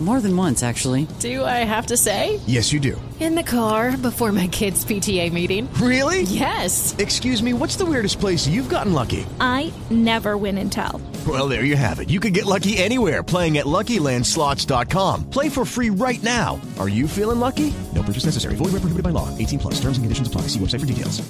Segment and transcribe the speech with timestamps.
[0.00, 1.08] More than once, actually.
[1.18, 2.38] Do I have to say?
[2.46, 3.00] Yes, you do.
[3.18, 5.68] In the car before my kids' PTA meeting.
[5.82, 6.22] Really?
[6.22, 6.94] Yes.
[6.98, 9.26] Excuse me, what's the weirdest place you've gotten lucky?
[9.40, 11.00] I never win and tell.
[11.26, 12.10] Well, there you have it.
[12.10, 15.30] You can get lucky anywhere playing at LuckyLandSlots.com.
[15.30, 16.60] Play for free right now.
[16.78, 17.74] Are you feeling lucky?
[17.92, 18.54] No purchase necessary.
[18.54, 19.36] Void where prohibited by law.
[19.36, 19.74] 18 plus.
[19.80, 20.42] Terms and conditions apply.
[20.42, 21.20] See website for details.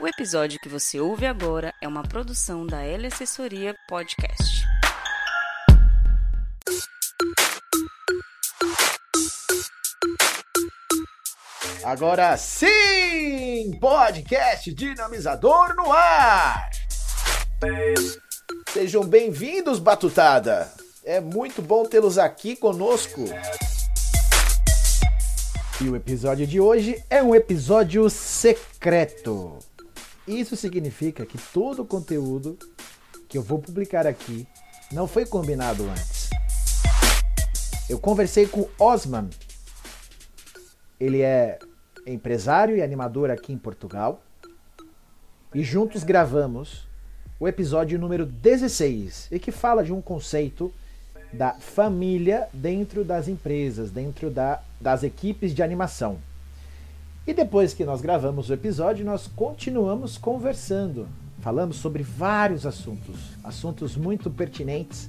[0.00, 4.64] O episódio que você ouve agora é uma produção da L Assessoria Podcast.
[11.82, 13.70] Agora sim!
[13.80, 16.68] Podcast Dinamizador no ar!
[18.70, 20.70] Sejam bem-vindos, Batutada!
[21.02, 23.24] É muito bom tê-los aqui conosco.
[25.80, 29.58] E o episódio de hoje é um episódio secreto.
[30.28, 32.58] Isso significa que todo o conteúdo
[33.26, 34.46] que eu vou publicar aqui
[34.92, 36.28] não foi combinado antes.
[37.88, 39.30] Eu conversei com Osman.
[41.00, 41.58] Ele é
[42.06, 44.22] empresário e animador aqui em Portugal.
[45.54, 46.88] E juntos gravamos
[47.38, 50.70] o episódio número 16, e que fala de um conceito
[51.32, 56.18] da família dentro das empresas, dentro da, das equipes de animação.
[57.26, 61.08] E depois que nós gravamos o episódio, nós continuamos conversando.
[61.40, 65.08] Falamos sobre vários assuntos, assuntos muito pertinentes.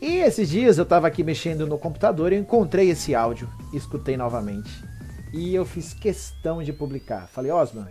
[0.00, 4.89] E esses dias eu estava aqui mexendo no computador e encontrei esse áudio, escutei novamente.
[5.32, 7.28] E eu fiz questão de publicar.
[7.32, 7.86] Falei, Osman,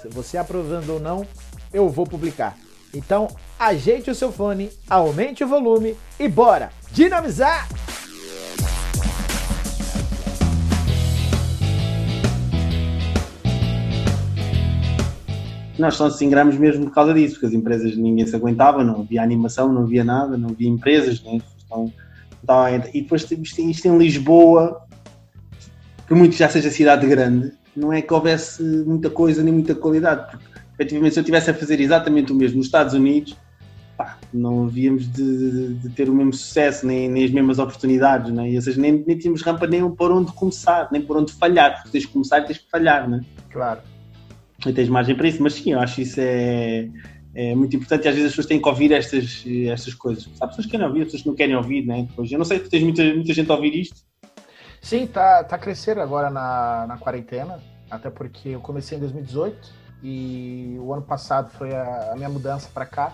[0.00, 1.26] se você aprovando ou não,
[1.72, 2.56] eu vou publicar.
[2.94, 7.68] Então, ajeite o seu fone, aumente o volume e bora dinamizar!
[15.78, 19.02] Nós só nos ingramos mesmo por causa disso, porque as empresas ninguém se aguentava, não
[19.02, 21.38] havia animação, não havia nada, não havia empresas, né?
[21.64, 21.92] então,
[22.42, 24.87] então, e depois isto, isto em Lisboa,
[26.08, 29.74] por muito que já seja cidade grande, não é que houvesse muita coisa nem muita
[29.74, 33.36] qualidade, porque efetivamente se eu estivesse a fazer exatamente o mesmo nos Estados Unidos,
[33.96, 38.50] pá, não havíamos de, de, ter o mesmo sucesso, nem, nem as mesmas oportunidades, né?
[38.54, 41.90] ou seja, nem, nem tínhamos rampa nem por onde começar, nem por onde falhar, porque
[41.90, 43.20] tens que começar e tens que falhar, né?
[43.50, 43.80] Claro.
[44.66, 46.88] E tens margem para isso, mas sim, eu acho isso é,
[47.34, 50.28] é muito importante e às vezes as pessoas têm que ouvir estas, estas coisas.
[50.40, 52.06] Há pessoas que querem ouvir, pessoas que não querem ouvir, né?
[52.08, 54.00] Depois, eu não sei se tens muita, muita gente a ouvir isto.
[54.80, 59.72] Sim, tá, tá crescendo agora na, na quarentena, até porque eu comecei em 2018
[60.02, 63.12] e o ano passado foi a, a minha mudança para cá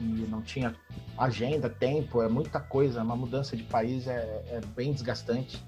[0.00, 0.74] e não tinha
[1.16, 5.64] agenda, tempo, é muita coisa, uma mudança de país é, é bem desgastante.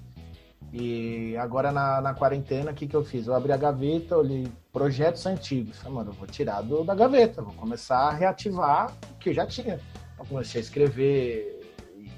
[0.73, 3.27] E agora na, na quarentena, o que, que eu fiz?
[3.27, 5.77] Eu abri a gaveta, olhei projetos antigos.
[5.77, 9.33] Falei, mano, eu vou tirar do, da gaveta, vou começar a reativar o que eu
[9.33, 9.79] já tinha.
[10.13, 11.56] Então comecei a escrever,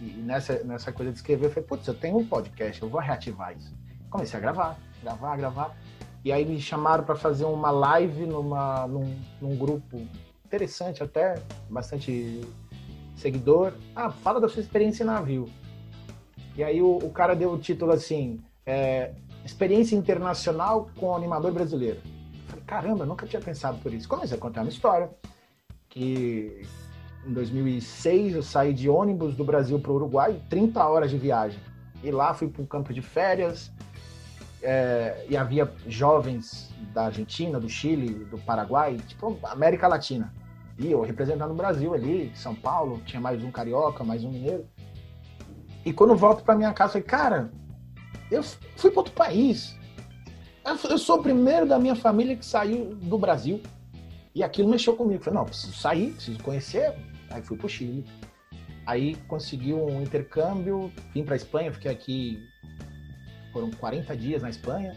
[0.01, 2.99] e, nessa, nessa coisa de escrever, eu falei, putz, eu tenho um podcast, eu vou
[2.99, 3.73] reativar isso.
[4.09, 5.77] Comecei a gravar, gravar, gravar.
[6.23, 10.05] E aí me chamaram para fazer uma live numa, num, num grupo
[10.45, 12.41] interessante até, bastante
[13.15, 13.73] seguidor.
[13.95, 15.47] Ah, fala da sua experiência em navio.
[16.55, 19.13] E aí o, o cara deu o título assim, é,
[19.45, 22.01] experiência internacional com animador brasileiro.
[22.05, 24.07] Eu falei, caramba, nunca tinha pensado por isso.
[24.07, 25.09] Comecei a contar uma história
[25.87, 26.67] que
[27.25, 31.59] em 2006 eu saí de ônibus do Brasil para o Uruguai, 30 horas de viagem.
[32.03, 33.71] E lá fui para um campo de férias
[34.61, 40.33] é, e havia jovens da Argentina, do Chile, do Paraguai, tipo América Latina.
[40.77, 44.65] E eu representando o Brasil ali, São Paulo, tinha mais um carioca, mais um mineiro.
[45.85, 47.51] E quando volto para minha casa, eu falei, cara,
[48.31, 48.41] eu
[48.77, 49.77] fui para outro país.
[50.89, 53.61] Eu sou o primeiro da minha família que saiu do Brasil.
[54.33, 55.23] E aquilo mexeu comigo.
[55.23, 56.93] Falei, não, preciso sair, preciso conhecer.
[57.29, 58.05] Aí fui para o Chile.
[58.85, 62.43] Aí consegui um intercâmbio, vim para Espanha, fiquei aqui,
[63.53, 64.95] foram 40 dias na Espanha.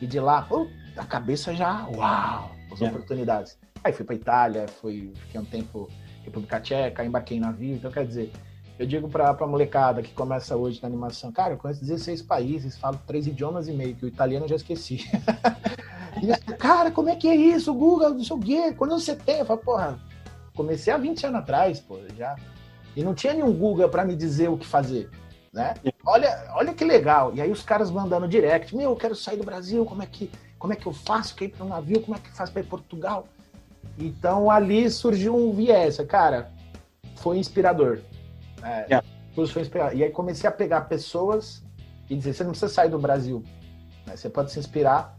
[0.00, 2.88] E de lá, pô, a cabeça já, uau, as é.
[2.88, 3.58] oportunidades.
[3.82, 5.90] Aí fui para Itália, fui, fiquei um tempo
[6.24, 7.74] República Tcheca, embarquei em navio.
[7.74, 8.32] Então, quer dizer,
[8.78, 12.76] eu digo pra, pra molecada que começa hoje na animação, cara, eu conheço 16 países,
[12.76, 15.04] falo três idiomas e meio, que o italiano eu já esqueci.
[16.22, 19.38] e cara, como é que é isso, Google, não sei o quê, quando você tem?
[19.38, 19.98] Eu falo, porra,
[20.54, 22.36] comecei há 20 anos atrás, pô, já.
[22.96, 25.10] E não tinha nenhum Google para me dizer o que fazer,
[25.52, 25.74] né?
[26.06, 27.32] Olha, olha que legal.
[27.34, 30.30] E aí os caras mandando direct, meu, eu quero sair do Brasil, como é que,
[30.58, 31.34] como é que eu faço?
[31.34, 32.00] Quer ir para um navio?
[32.00, 33.26] Como é que faz para ir para Portugal?
[33.98, 36.50] Então ali surgiu um viés, cara,
[37.16, 38.00] foi inspirador.
[38.62, 39.06] É, yeah.
[39.34, 39.94] foi inspirar.
[39.94, 41.62] E aí comecei a pegar pessoas
[42.08, 43.42] e dizer, você não precisa sair do Brasil.
[44.06, 44.16] Né?
[44.16, 45.16] Você pode se inspirar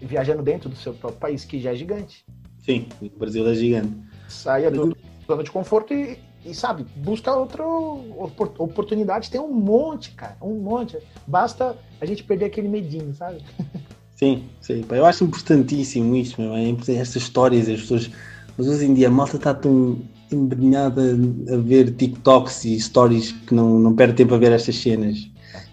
[0.00, 2.24] viajando dentro do seu próprio país, que já é gigante.
[2.58, 3.92] Sim, o Brasil é gigante.
[4.28, 4.94] Saia do
[5.26, 9.30] zona de conforto e, e sabe, busca outra opor- oportunidade.
[9.30, 10.98] Tem um monte, cara, um monte.
[11.26, 13.38] Basta a gente perder aquele medinho, sabe?
[14.16, 14.84] Sim, sim.
[14.90, 18.10] Eu acho importantíssimo isto, meu, é estas histórias, as pessoas.
[18.58, 19.98] Mas hoje em dia a malta está tão
[20.30, 21.16] embrenhada
[21.50, 25.26] a ver TikToks e stories que não, não perde tempo a ver estas cenas.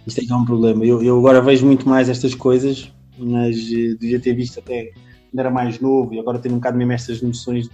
[0.05, 0.85] Isto é que é um problema.
[0.85, 4.91] Eu, eu agora vejo muito mais estas coisas, mas eh, devia ter visto até
[5.31, 7.71] quando era mais novo e agora tenho um bocado mesmo estas noções de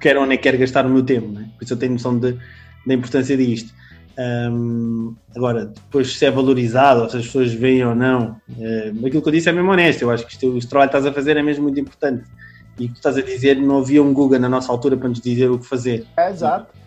[0.00, 1.48] quero ou nem quero gastar o meu tempo, né?
[1.56, 2.36] por isso eu tenho noção de,
[2.86, 3.72] da importância disto.
[4.18, 9.28] Hum, agora, depois se é valorizado, se as pessoas veem ou não, eh, aquilo que
[9.28, 10.02] eu disse é mesmo honesto.
[10.02, 12.24] Eu acho que isto, este trabalho que estás a fazer é mesmo muito importante.
[12.78, 15.20] E o que estás a dizer, não havia um Google na nossa altura para nos
[15.20, 16.06] dizer o que fazer.
[16.16, 16.79] É exato.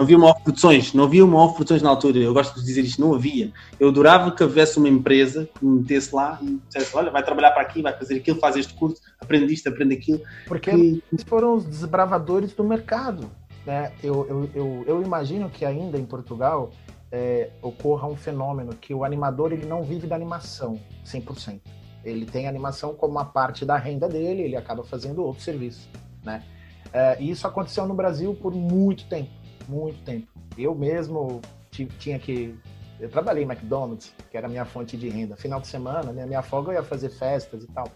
[0.00, 2.16] Não havia uma produções, não havia uma produções na altura.
[2.20, 3.52] Eu gosto de dizer isto, não havia.
[3.78, 7.50] Eu adorava que houvesse uma empresa que me metesse lá e dissesse: Olha, vai trabalhar
[7.50, 10.22] para aqui, vai fazer aquilo, faz este curso, aprende isto, aprende aquilo.
[10.46, 13.30] Porque Que- eles foram os desbravadores do mercado.
[13.66, 13.92] Né?
[14.02, 16.70] Eu, eu, eu, eu imagino que ainda em Portugal
[17.12, 21.60] é, ocorra um fenômeno que o animador ele não vive da animação 100%.
[22.02, 25.90] Ele tem a animação como uma parte da renda dele, ele acaba fazendo outro serviço.
[26.24, 26.42] Né?
[26.90, 29.30] É, e isso aconteceu no Brasil por muito tempo,
[29.70, 30.28] muito tempo.
[30.58, 31.40] Eu mesmo
[31.70, 32.54] ti- tinha que...
[32.98, 35.36] Eu trabalhei em McDonald's, que era a minha fonte de renda.
[35.36, 37.86] Final de semana, né, minha folga eu ia fazer festas e tal.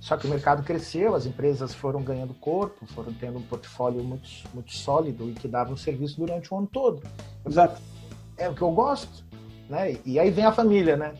[0.00, 4.28] Só que o mercado cresceu, as empresas foram ganhando corpo, foram tendo um portfólio muito,
[4.54, 7.02] muito sólido e que dava um serviço durante o ano todo.
[7.46, 7.80] Exato.
[8.38, 9.22] É o que eu gosto,
[9.68, 9.98] né?
[10.04, 11.12] E aí vem a família, né?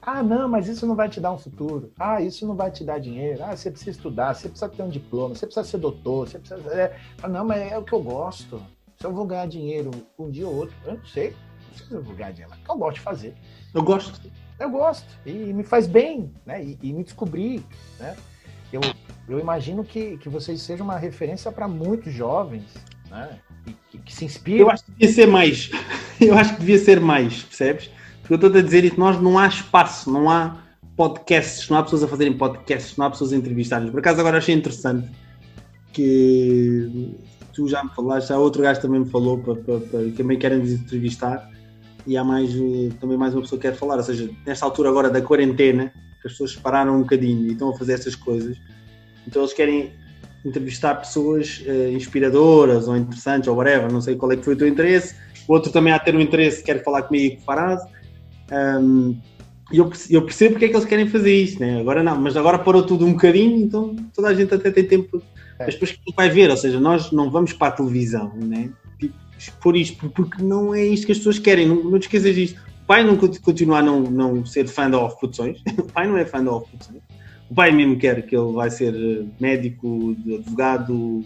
[0.00, 1.92] Ah, não, mas isso não vai te dar um futuro.
[1.98, 3.44] Ah, isso não vai te dar dinheiro.
[3.44, 6.66] Ah, você precisa estudar, você precisa ter um diploma, você precisa ser doutor, você precisa.
[6.72, 6.96] É...
[7.22, 8.58] Ah, não, mas é o que eu gosto.
[8.98, 11.30] Se eu vou ganhar dinheiro um dia ou outro, eu não sei.
[11.30, 13.34] Não sei se eu vou ganhar dinheiro, mas que eu gosto de fazer
[13.72, 14.20] Eu gosto.
[14.58, 16.64] eu gosto e me faz bem, né?
[16.64, 17.64] E, e me descobri,
[18.00, 18.16] né?
[18.72, 18.80] Eu,
[19.28, 22.74] eu imagino que, que vocês sejam uma referência para muitos jovens,
[23.08, 23.38] né?
[23.90, 24.66] Que, que se inspiram.
[24.66, 25.70] Eu acho que devia ser mais.
[26.20, 27.92] Eu acho que devia ser mais, percebes?
[28.20, 30.56] Porque eu estou a dizer isso, nós não há espaço, não há
[30.96, 33.88] podcasts, não há pessoas a fazerem podcasts, não há pessoas a entrevistarem.
[33.88, 35.08] Por acaso agora achei interessante
[35.92, 37.14] que
[37.58, 40.38] tu já me falaste, há outro gajo também me falou para, para, para, que também
[40.38, 41.50] querem entrevistar
[42.06, 44.90] e há mais eh, também mais uma pessoa que quer falar, ou seja, nesta altura
[44.90, 48.56] agora da quarentena, que as pessoas pararam um bocadinho e estão a fazer essas coisas,
[49.26, 49.92] então eles querem
[50.44, 54.56] entrevistar pessoas eh, inspiradoras ou interessantes ou whatever, não sei qual é que foi o
[54.56, 55.16] teu interesse.
[55.48, 57.82] O outro também há ter um interesse, quer falar comigo com Faraz.
[58.52, 59.18] Um,
[59.72, 61.80] eu, eu percebo porque é que eles querem fazer isto, né?
[61.80, 65.20] agora não, mas agora parou tudo um bocadinho, então toda a gente até tem tempo.
[65.60, 65.64] É.
[65.64, 68.70] Mas depois quem vai ver, ou seja, nós não vamos para a televisão, né?
[68.98, 72.34] Tipo, expor isto, porque não é isto que as pessoas querem, não, não te esqueças
[72.34, 72.58] disto.
[72.82, 76.06] O pai não cont- continua a não, não ser fã da Off Produções, o pai
[76.06, 77.02] não é fã da Off Produções.
[77.50, 81.24] O pai mesmo quer que ele vai ser eh, médico, advogado,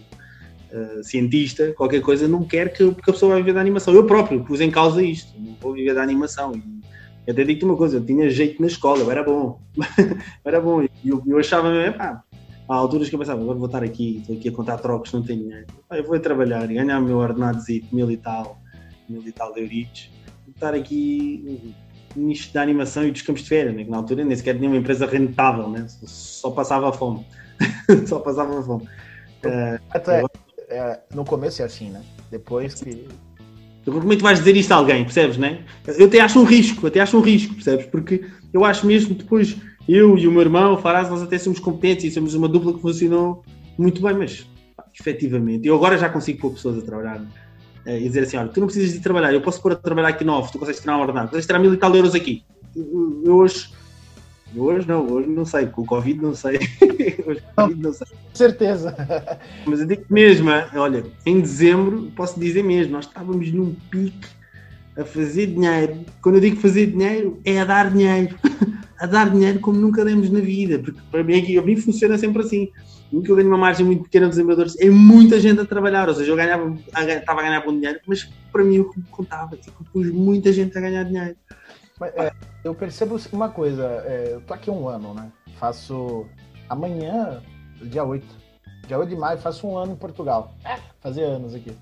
[0.70, 3.92] eh, cientista, qualquer coisa, não quer que, que a pessoa vai viver da animação.
[3.92, 6.52] Eu próprio pus em causa isto, não vou viver da animação.
[7.26, 9.60] E até digo-te uma coisa, eu tinha jeito na escola, eu era bom,
[9.98, 10.82] eu era bom.
[10.82, 12.22] E eu, eu achava mesmo, pá,
[12.72, 15.22] há alturas que eu pensava, agora vou estar aqui, estou aqui a contar trocos, não
[15.22, 15.66] tenho dinheiro.
[15.88, 18.58] Pá, eu vou trabalhar e ganhar o meu ordenado de mil e tal,
[19.08, 20.10] mil e tal de euritos.
[20.48, 21.74] Estar aqui
[22.16, 23.84] nisto da animação e dos campos de férias, né?
[23.84, 25.86] que na altura nem sequer tinha uma empresa rentável, né?
[25.88, 27.26] só, passava fome.
[28.06, 28.88] só passava fome.
[29.90, 30.22] Até,
[30.68, 32.02] é, no começo é assim, né?
[32.30, 33.06] Depois que.
[33.84, 35.64] Como é que vais dizer isto a alguém, percebes, né?
[35.98, 37.86] Eu até acho um risco, até acho um risco, percebes?
[37.86, 39.56] Porque eu acho mesmo depois
[39.88, 42.72] eu e o meu irmão, o Faraz, nós até somos competentes e somos uma dupla
[42.72, 43.42] que funcionou
[43.76, 44.46] muito bem, mas
[44.76, 47.24] pá, efetivamente, eu agora já consigo pôr pessoas a trabalhar
[47.84, 50.08] eh, e dizer assim: olha, tu não precisas de trabalhar, eu posso pôr a trabalhar
[50.08, 52.44] aqui no off, tu consegues tirar um ordenado, consegues tirar mil e tal euros aqui.
[52.76, 53.70] Eu, eu hoje,
[54.54, 56.58] eu hoje não, hoje não sei, com o Covid não sei,
[57.26, 58.06] hoje com o Covid não sei.
[58.06, 58.96] Com certeza.
[59.66, 64.28] Mas eu digo mesmo, olha, em dezembro, posso dizer mesmo, nós estávamos num pique
[64.96, 66.04] a fazer dinheiro.
[66.22, 68.38] Quando eu digo fazer dinheiro, é a dar dinheiro.
[68.98, 70.78] a dar dinheiro como nunca demos na vida.
[70.78, 72.70] Porque para mim, aqui, a mim funciona sempre assim.
[73.10, 74.78] Nunca eu ganho uma margem muito pequena dos animadores.
[74.78, 76.08] É muita gente a trabalhar.
[76.08, 79.54] Ou seja, eu ganhava, estava a ganhar bom dinheiro, mas para mim o que contava
[79.54, 81.36] é eu pus muita gente a ganhar dinheiro.
[81.98, 82.32] Mas, é,
[82.64, 85.30] eu percebo uma coisa, é, eu tô aqui um ano, né?
[85.58, 86.26] Faço.
[86.68, 87.42] Amanhã,
[87.82, 88.26] dia 8.
[88.86, 90.54] Dia 8 de maio, faço um ano em Portugal.
[90.64, 91.72] É, fazer anos aqui.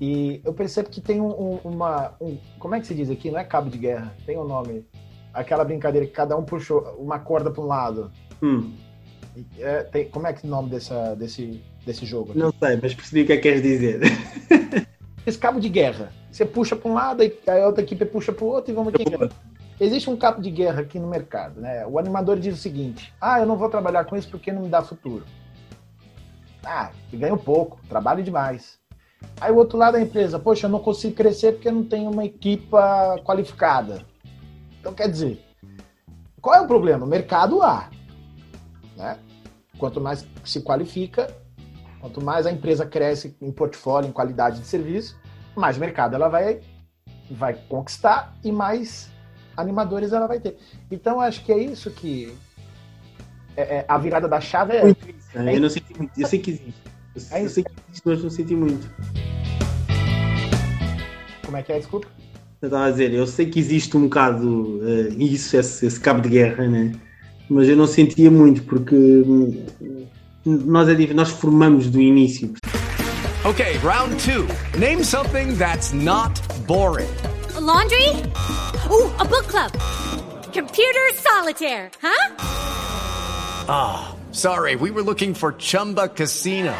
[0.00, 2.14] E eu percebo que tem um, um- uma.
[2.20, 3.30] um- como é que se diz aqui?
[3.30, 4.86] Não é cabo de guerra, tem um nome.
[5.32, 8.10] Aquela brincadeira que cada um puxou uma corda para um lado.
[8.42, 8.72] Hum,
[9.58, 12.30] é, tem- como é que é o nome dessa, desse, desse jogo?
[12.30, 12.38] aqui?
[12.38, 14.00] não sei, mas percebi o que é que queres dizer.
[15.26, 16.12] Esse cabo de guerra.
[16.30, 18.92] Você puxa para um lado, e a outra equipe puxa para o outro e vamos
[18.94, 19.04] aqui.
[19.80, 21.86] existe um cabo de guerra aqui no mercado, né?
[21.86, 24.68] O animador diz o seguinte: ah, eu não vou trabalhar com isso porque não me
[24.68, 25.24] dá futuro.
[26.64, 28.78] Ah, ganho pouco, trabalho demais.
[29.40, 32.24] Aí o outro lado da empresa, poxa, eu não consigo crescer porque não tenho uma
[32.24, 34.02] equipa qualificada.
[34.80, 35.44] Então quer dizer,
[36.40, 37.06] qual é o problema?
[37.06, 37.90] Mercado há.
[38.96, 39.18] Né?
[39.78, 41.28] Quanto mais se qualifica,
[42.00, 45.18] quanto mais a empresa cresce em portfólio, em qualidade de serviço,
[45.54, 46.60] mais mercado ela vai,
[47.30, 49.10] vai conquistar e mais
[49.56, 50.56] animadores ela vai ter.
[50.90, 52.36] Então acho que é isso que
[53.56, 54.88] é, é, a virada da chave é.
[54.88, 55.56] Isso, né?
[55.56, 55.68] Eu não
[55.98, 56.82] muito, eu sei que existe.
[57.16, 58.90] Eu, eu sei que existe, mas não senti muito.
[61.44, 62.06] Como é que é, desculpa?
[62.60, 66.20] Eu estava a dizer, eu sei que existe um bocado uh, isso, esse, esse, cabo
[66.20, 66.92] de guerra, né?
[67.48, 69.64] mas eu não sentia muito porque hum,
[70.44, 72.52] nós, é, nós formamos do início.
[73.44, 74.46] Ok, round two.
[74.78, 77.08] Name something that's not boring.
[77.54, 78.08] A laundry?
[78.90, 79.72] Uh, a book club.
[80.52, 82.34] Computer solitaire, huh?
[83.68, 86.74] Ah, oh, sorry, we were looking for Chumba Casino.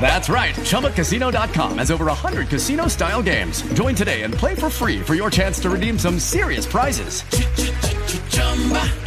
[0.00, 0.54] That's right.
[0.54, 3.62] ChumbaCasino.com has over 100 casino style games.
[3.74, 7.24] Join today and play for free for your chance to redeem some serious prizes.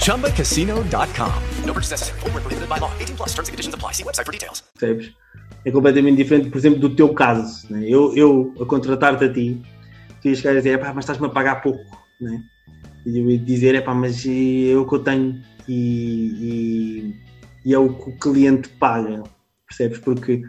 [0.04, 1.44] ChumbaCasino.com.
[1.64, 2.20] No purchase necessary.
[2.20, 2.92] Full prohibited by law.
[3.00, 3.94] 18 plus terms and conditions apply.
[3.94, 4.64] See website for details.
[4.78, 5.14] Percebes?
[5.66, 7.68] É completamente diferente, por exemplo, do teu caso.
[7.70, 7.84] Né?
[7.88, 9.62] Eu, eu, a contratar-te a ti,
[10.22, 11.84] tu ias dizer, mas estás-me a pagar pouco.
[12.22, 12.42] Né?
[13.06, 15.74] E eu ia dizer, é pá, mas é o que eu tenho e,
[16.42, 17.16] e,
[17.66, 19.24] e é o que o cliente paga
[19.70, 20.00] percebes?
[20.00, 20.42] Porque eh,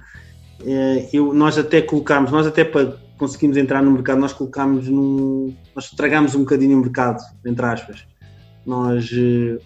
[1.12, 5.54] eu, nós até colocámos, nós até para conseguirmos entrar no mercado, nós colocámos num.
[5.74, 8.06] Nós estragámos um bocadinho o mercado, entre aspas.
[8.64, 9.58] Nós eh,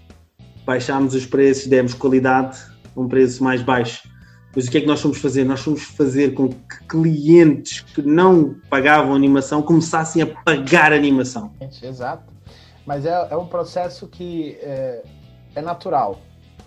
[0.65, 2.59] baixámos os preços, demos qualidade
[2.95, 4.09] a um preço mais baixo.
[4.55, 5.45] Mas o que é que nós fomos fazer?
[5.45, 11.53] Nós fomos fazer com que clientes que não pagavam animação começassem a pagar animação.
[11.83, 12.33] Exato.
[12.87, 15.03] Mas é, é um processo que é,
[15.55, 16.21] é natural.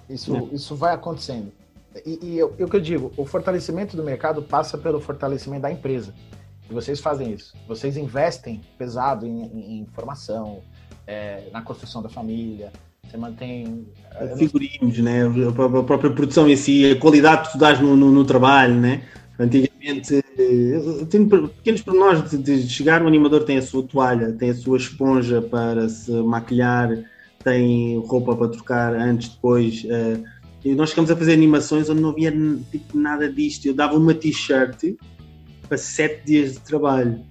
[0.10, 0.44] Isso, é.
[0.54, 1.52] isso vai acontecendo.
[2.06, 5.72] E, e eu, o que eu digo, o fortalecimento do mercado passa pelo fortalecimento da
[5.72, 6.14] empresa.
[6.70, 7.54] E vocês fazem isso.
[7.68, 10.62] Vocês investem pesado em, em, em formação,
[11.06, 12.72] é, na construção da família.
[13.10, 13.88] Você mantém.
[14.38, 15.22] Figurinos, né?
[15.26, 19.04] A própria produção em si, a qualidade que tu dás no, no, no trabalho, né?
[19.40, 20.22] Antigamente,
[21.10, 24.78] tenho pequenos pormenores de, de chegar, o animador tem a sua toalha, tem a sua
[24.78, 26.90] esponja para se maquilhar,
[27.44, 29.84] tem roupa para trocar antes, depois.
[29.86, 30.24] Uh,
[30.68, 32.32] e nós ficamos a fazer animações onde não havia
[32.72, 33.66] tipo, nada disto.
[33.66, 34.96] Eu dava uma t-shirt
[35.68, 37.22] para sete dias de trabalho.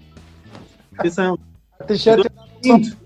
[0.96, 1.38] Atenção.
[1.78, 2.26] A t-shirt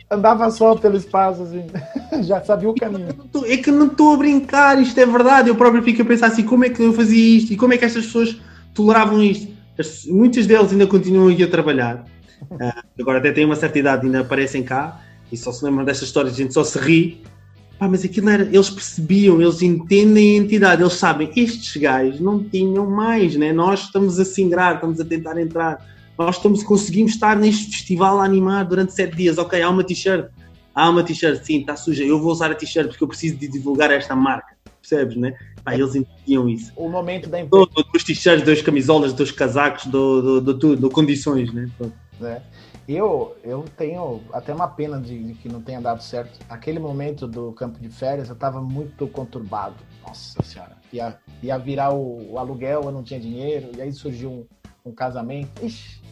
[0.08, 1.66] andava só pelo espaço, assim.
[2.22, 3.08] já sabia o caminho.
[3.44, 5.48] É que não estou a brincar, isto é verdade.
[5.48, 7.78] Eu próprio fico a pensar assim: como é que eu fazia isto e como é
[7.78, 8.40] que estas pessoas
[8.72, 9.50] toleravam isto.
[10.06, 12.04] Muitos deles ainda continuam aqui a trabalhar.
[12.50, 15.00] Uh, agora até têm uma certa idade, ainda aparecem cá
[15.32, 17.22] e só se lembram destas histórias, a gente só se ri
[17.80, 22.44] Pá, mas aquilo era, eles percebiam, eles entendem a entidade, eles sabem, estes gajos não
[22.44, 23.54] tinham mais, né?
[23.54, 25.82] Nós estamos a singrar, estamos a tentar entrar,
[26.18, 30.28] nós estamos, conseguimos estar neste festival a animar durante sete dias, ok, há uma t-shirt,
[30.74, 33.48] há uma t-shirt, sim, está suja, eu vou usar a t-shirt porque eu preciso de
[33.48, 35.32] divulgar esta marca, percebes, né?
[35.64, 36.70] Pá, eles entendiam isso.
[36.76, 37.66] O momento da empresa.
[37.90, 41.66] Dois t-shirts, dois camisolas, dois casacos, do, do, do, do, condições, né?
[42.20, 42.42] É.
[42.92, 46.44] Eu, eu tenho até uma pena de, de, que não tenha dado certo.
[46.48, 49.76] Aquele momento do campo de férias eu estava muito conturbado.
[50.04, 50.76] Nossa senhora.
[50.92, 54.46] Ia, ia virar o, o, aluguel, eu não tinha dinheiro, e aí surgiu um,
[54.86, 55.64] um casamento.
[55.64, 56.02] Ixi.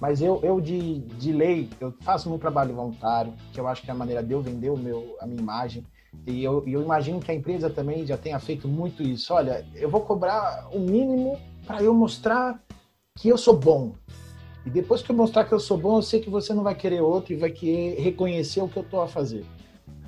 [0.00, 3.90] Mas eu, eu de, de lei, eu faço muito trabalho voluntário, que eu acho que
[3.90, 5.84] é a maneira de eu vender o meu, a minha imagem.
[6.28, 9.34] E eu, eu imagino que a empresa também já tenha feito muito isso.
[9.34, 12.62] Olha, eu vou cobrar o mínimo para eu mostrar
[13.16, 13.94] que eu sou bom,
[14.70, 16.76] e depois que eu mostrar que eu sou bom, eu sei que você não vai
[16.76, 19.44] querer outro e vai querer reconhecer o que eu estou a fazer.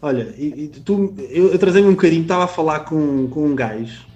[0.00, 4.06] Olha, e, e tu, eu, trazei-me um bocadinho, estava a falar com, com um gajo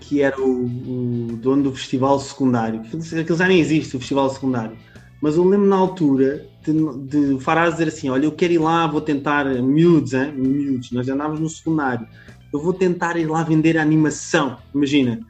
[0.00, 2.80] que era o, o dono do festival secundário.
[2.80, 4.76] Aquilo já nem existe, o festival secundário.
[5.20, 8.86] Mas eu lembro na altura de, de Farás dizer assim: Olha, eu quero ir lá,
[8.86, 10.32] vou tentar, miúdos, hein?
[10.36, 12.06] miúdos, nós andávamos no secundário,
[12.52, 14.58] eu vou tentar ir lá vender animação.
[14.74, 15.20] Imagina.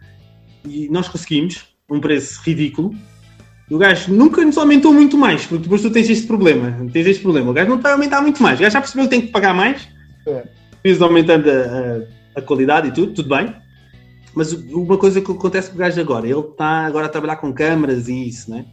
[0.64, 2.94] E nós conseguimos, um preço ridículo,
[3.74, 6.72] o gajo nunca nos aumentou muito mais, porque depois tu tens este problema.
[6.92, 7.50] Tens este problema.
[7.50, 8.56] O gajo não vai aumentar muito mais.
[8.56, 9.88] O gajo já percebeu que tem que pagar mais.
[10.26, 10.44] É.
[11.00, 13.52] aumentando a, a, a, qualidade e tudo, tudo bem.
[14.32, 17.52] Mas uma coisa que acontece com o gajo agora, ele está agora a trabalhar com
[17.52, 18.64] câmaras e isso, né?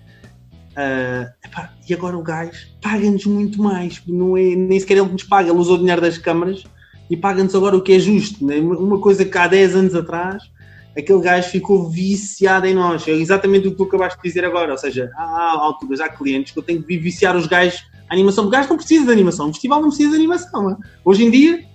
[0.71, 4.03] Uh, epá, e agora o gajo paga-nos muito mais.
[4.07, 6.63] Não é, nem sequer ele nos paga, ele usou o dinheiro das câmaras
[7.09, 8.45] e paga-nos agora o que é justo.
[8.45, 8.57] Né?
[8.57, 10.43] Uma coisa que há 10 anos atrás
[10.97, 13.07] aquele gajo ficou viciado em nós.
[13.07, 14.71] É exatamente o que tu acabaste de dizer agora.
[14.71, 17.85] Ou seja, há alturas, há clientes que eu tenho que viciar os gajos.
[18.09, 19.49] A animação, acho que não precisa de animação.
[19.49, 20.71] O festival não precisa de animação.
[20.71, 20.77] é?
[21.03, 21.65] Hoje em dia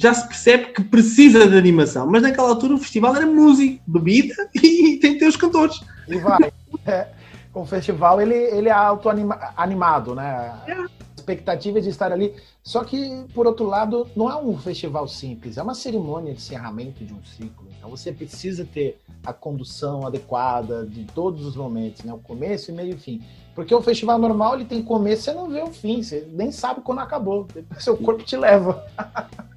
[0.00, 4.34] já se percebe que precisa de animação, mas naquela altura o festival era música, bebida
[4.56, 5.78] e tem que ter os cantores.
[6.08, 6.38] E vai.
[6.86, 7.08] É,
[7.52, 10.22] o festival ele, ele é auto-animado, né?
[10.66, 10.86] A
[11.16, 12.32] expectativa de estar ali.
[12.62, 17.04] Só que, por outro lado, não é um festival simples, é uma cerimônia de encerramento
[17.04, 17.66] de um ciclo.
[17.76, 22.12] Então você precisa ter a condução adequada de todos os momentos, né?
[22.12, 23.22] O começo, meio e fim.
[23.54, 26.82] Porque o festival normal ele tem começo, você não vê o fim, você nem sabe
[26.82, 27.48] quando acabou.
[27.80, 28.86] Seu corpo te leva.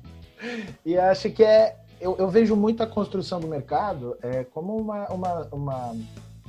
[0.85, 1.77] e acho que é.
[1.99, 5.95] Eu, eu, vejo muito a construção do mercado é, como uma, uma, uma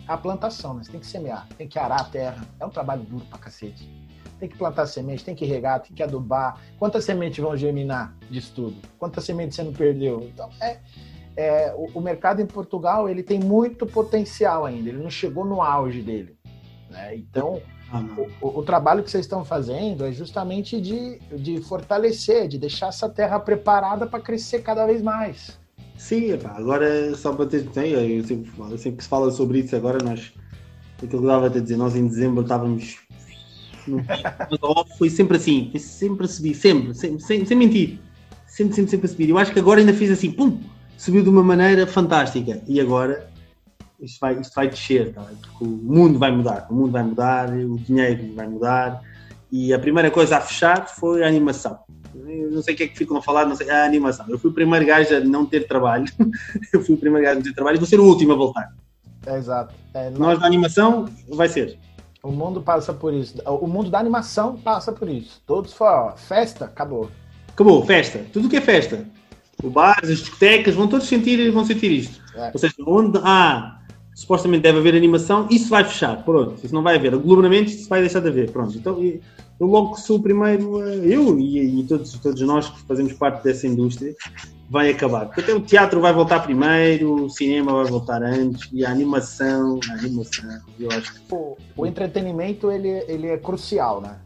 [0.07, 0.83] a plantação, né?
[0.83, 2.45] Você tem que semear, tem que arar a terra.
[2.59, 3.89] É um trabalho duro pra cacete.
[4.38, 6.61] Tem que plantar semente, tem que regar, tem que adubar.
[6.79, 8.76] Quantas sementes vão germinar disso tudo?
[8.99, 10.29] Quantas sementes você não perdeu?
[10.33, 10.79] Então, é,
[11.37, 14.88] é o, o, mercado em Portugal ele tem muito potencial ainda.
[14.88, 16.37] Ele não chegou no auge dele.
[16.91, 17.17] Né?
[17.17, 17.61] Então,
[17.93, 18.03] ah,
[18.41, 23.09] o, o, trabalho que vocês estão fazendo é justamente de, de fortalecer, de deixar essa
[23.09, 25.59] terra preparada para crescer cada vez mais.
[25.97, 30.03] Sim, agora só para ter eu sempre, eu sempre que se fala sobre isso agora,
[30.03, 30.33] nós,
[30.97, 32.99] aquilo que estava a dizer, nós em dezembro estávamos
[33.87, 37.99] no foi sempre assim, foi sempre a subir, sempre, sempre sem, sem mentir,
[38.47, 39.31] sempre, sempre, sempre a subir.
[39.31, 40.61] Eu acho que agora ainda fiz assim, pum,
[40.97, 43.29] subiu de uma maneira fantástica e agora
[44.00, 45.23] isto vai, isto vai descer, tá?
[45.23, 49.03] porque o mundo vai mudar, o mundo vai mudar, o dinheiro vai mudar
[49.50, 51.79] e a primeira coisa a fechar foi a animação
[52.14, 54.26] não sei o que é que ficam a falar, não sei, a animação.
[54.29, 56.07] Eu fui o primeiro gajo a não ter trabalho,
[56.73, 58.37] eu fui o primeiro gajo a não ter trabalho e vou ser o último a
[58.37, 58.73] voltar.
[59.26, 59.75] É, exato.
[59.95, 61.79] É, Nós da animação vai ser.
[62.25, 63.37] O mundo passa por isso.
[63.45, 65.43] O mundo da animação passa por isso.
[65.47, 67.11] Todos falam, festa, acabou.
[67.52, 68.25] Acabou, festa.
[68.33, 69.07] Tudo que é festa.
[69.62, 72.21] O bar, as discotecas, vão todos sentir, vão sentir isto.
[72.35, 72.50] É.
[72.52, 73.78] Ou seja, onde há
[74.14, 77.12] supostamente deve haver animação, isso vai fechar, pronto, isso não vai haver.
[77.12, 78.76] Aglomeramentos, isso vai deixar de haver, pronto.
[78.76, 83.12] Então, eu logo que sou o primeiro, eu e, e, todos, todos nós que fazemos
[83.12, 84.14] parte dessa indústria,
[84.68, 85.26] vai acabar.
[85.26, 89.78] Porque até o teatro vai voltar primeiro, o cinema vai voltar antes, e a animação,
[89.90, 91.35] a animação, eu acho que...
[91.35, 94.16] O, o entretenimento, ele, ele é crucial, né?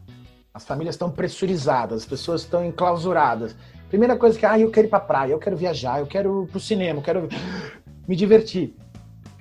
[0.52, 3.54] As famílias estão pressurizadas, as pessoas estão enclausuradas.
[3.88, 6.46] Primeira coisa que, ah, eu quero ir pra praia, eu quero viajar, eu quero ir
[6.48, 7.28] pro cinema, eu quero
[8.06, 8.74] me divertir.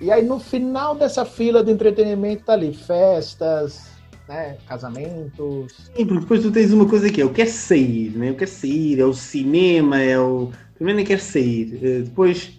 [0.00, 5.90] E aí no final dessa fila de entretenimento tá ali festas, né, casamentos.
[5.96, 8.30] Sim, porque depois tu tens uma coisa que é, eu quero sair, né?
[8.30, 10.50] Eu quero sair, é o cinema, é o.
[10.78, 12.58] Primeiro nem quero sair, eh, depois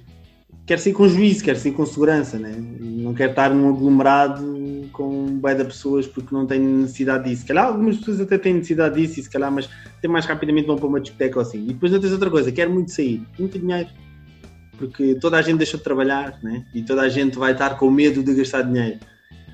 [0.66, 2.54] quero sair com juízo, quero sair com segurança, né?
[2.80, 7.42] Não quero estar num aglomerado com bem de pessoas porque não tenho necessidade disso.
[7.42, 10.68] Se calhar algumas pessoas até têm necessidade disso e se calhar, mas até mais rapidamente
[10.68, 11.64] vão para uma discoteca ou assim.
[11.64, 13.90] E depois não tens outra coisa, quero muito sair, muito dinheiro
[14.80, 16.66] porque toda a gente deixou de trabalhar né?
[16.74, 19.00] e toda a gente vai estar com medo de gastar dinheiro.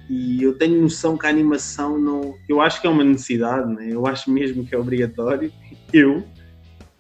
[0.08, 2.36] E eu tenho noção que a animação não.
[2.48, 3.88] Eu acho que é uma necessidade, né?
[3.90, 5.52] eu acho mesmo que é obrigatório.
[5.94, 6.24] Eu,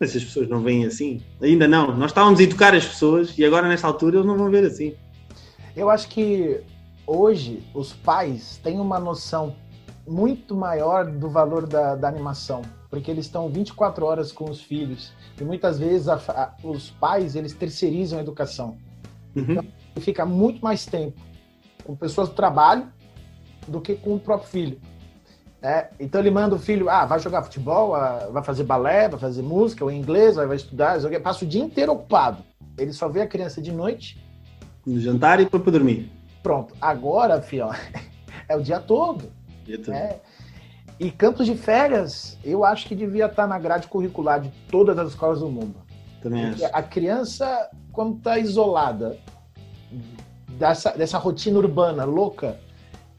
[0.05, 1.21] mas as pessoas não veem assim.
[1.41, 1.95] Ainda não.
[1.97, 4.93] Nós estávamos a educar as pessoas e agora, nesta altura, eles não vão ver assim.
[5.75, 6.61] Eu acho que
[7.07, 9.55] hoje os pais têm uma noção
[10.07, 12.61] muito maior do valor da, da animação
[12.95, 17.35] porque eles estão 24 horas com os filhos e muitas vezes a, a, os pais
[17.35, 18.77] eles terceirizam a educação.
[19.35, 19.45] Uhum.
[19.49, 19.65] Então,
[19.97, 21.19] fica muito mais tempo
[21.83, 22.87] com pessoas do trabalho
[23.67, 24.79] do que com o próprio filho.
[25.61, 29.19] É, então ele manda o filho, ah, vai jogar futebol, ah, vai fazer balé, vai
[29.19, 32.43] fazer música, ou inglês, vai, vai estudar, passa o dia inteiro ocupado.
[32.77, 34.23] Ele só vê a criança de noite.
[34.85, 36.11] No jantar e para dormir.
[36.43, 36.75] Pronto.
[36.79, 37.69] Agora, filho,
[38.47, 39.31] é o dia todo.
[39.65, 39.93] Dia todo.
[39.93, 40.19] É,
[40.99, 45.09] e campos de férias, eu acho que devia estar na grade curricular de todas as
[45.09, 45.75] escolas do mundo.
[46.21, 46.65] Também acho.
[46.71, 49.17] A criança, quando está isolada
[50.49, 52.59] dessa, dessa rotina urbana louca,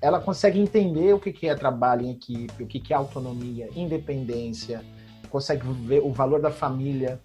[0.01, 4.83] ela consegue entender o que é trabalho em equipe, o que é autonomia, independência,
[5.31, 7.21] consegue ver o valor da família.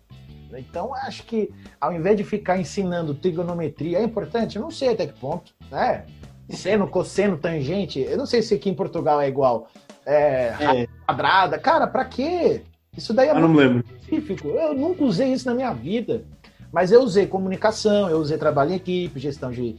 [0.53, 5.07] Então, acho que ao invés de ficar ensinando trigonometria, é importante, eu não sei até
[5.07, 6.05] que ponto, né?
[6.49, 9.69] Seno, cosseno, tangente, eu não sei se aqui em Portugal é igual,
[10.05, 10.87] é, é.
[11.05, 11.57] quadrada.
[11.57, 12.61] Cara, pra quê?
[12.95, 14.49] Isso daí é eu muito específico.
[14.49, 16.25] Eu nunca usei isso na minha vida.
[16.71, 19.75] Mas eu usei comunicação, eu usei trabalho em equipe, gestão de,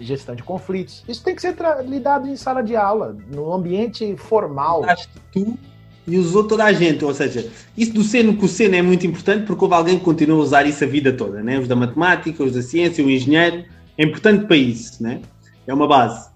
[0.00, 1.04] gestão de conflitos.
[1.08, 1.54] Isso tem que ser
[1.86, 4.84] lidado em sala de aula, no ambiente formal.
[5.32, 5.58] Tu
[6.06, 7.04] e usou toda a gente.
[7.04, 10.04] Ou seja, isso do seno com o seno é muito importante porque houve alguém que
[10.04, 11.58] continua a usar isso a vida toda, né?
[11.58, 13.64] Os da matemática, os da ciência, o engenheiro.
[13.96, 15.20] É importante para isso, né?
[15.66, 16.28] É uma base.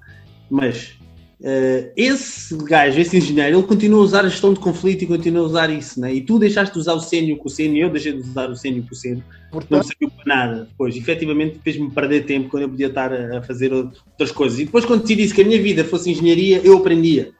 [0.50, 0.98] Mas
[1.40, 5.42] Uh, esse gajo, esse engenheiro, ele continua a usar a gestão de conflito e continua
[5.42, 6.14] a usar isso, né?
[6.14, 8.48] E tu deixaste de usar o sênio com o sênio e eu deixei de usar
[8.48, 9.22] o sênio com o sênio.
[9.50, 9.70] Portanto...
[9.70, 10.64] Não serviu para nada.
[10.64, 14.58] Depois, efetivamente, fez-me perder tempo quando eu podia estar a fazer outras coisas.
[14.60, 17.32] E depois, quando decidi que a minha vida fosse engenharia, eu aprendia.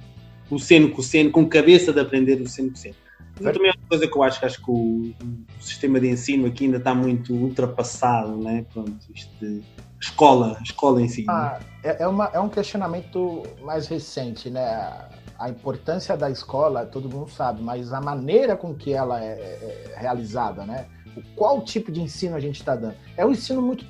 [0.50, 2.96] o seno com o seno, com cabeça de aprender o seno com o seno.
[3.40, 5.12] Mas também é uma coisa que eu acho que acho que o,
[5.58, 8.64] o sistema de ensino aqui ainda está muito ultrapassado, né?
[8.72, 9.60] Pronto, isto de
[10.04, 11.24] escola, escola em si.
[11.28, 15.08] Ah, é, é, uma, é um questionamento mais recente, né?
[15.38, 19.94] A, importância da escola, todo mundo sabe, mas a maneira com que ela é, é
[19.96, 20.86] realizada, né?
[21.16, 22.94] O, qual tipo de ensino a gente está dando?
[23.16, 23.84] É um ensino muito.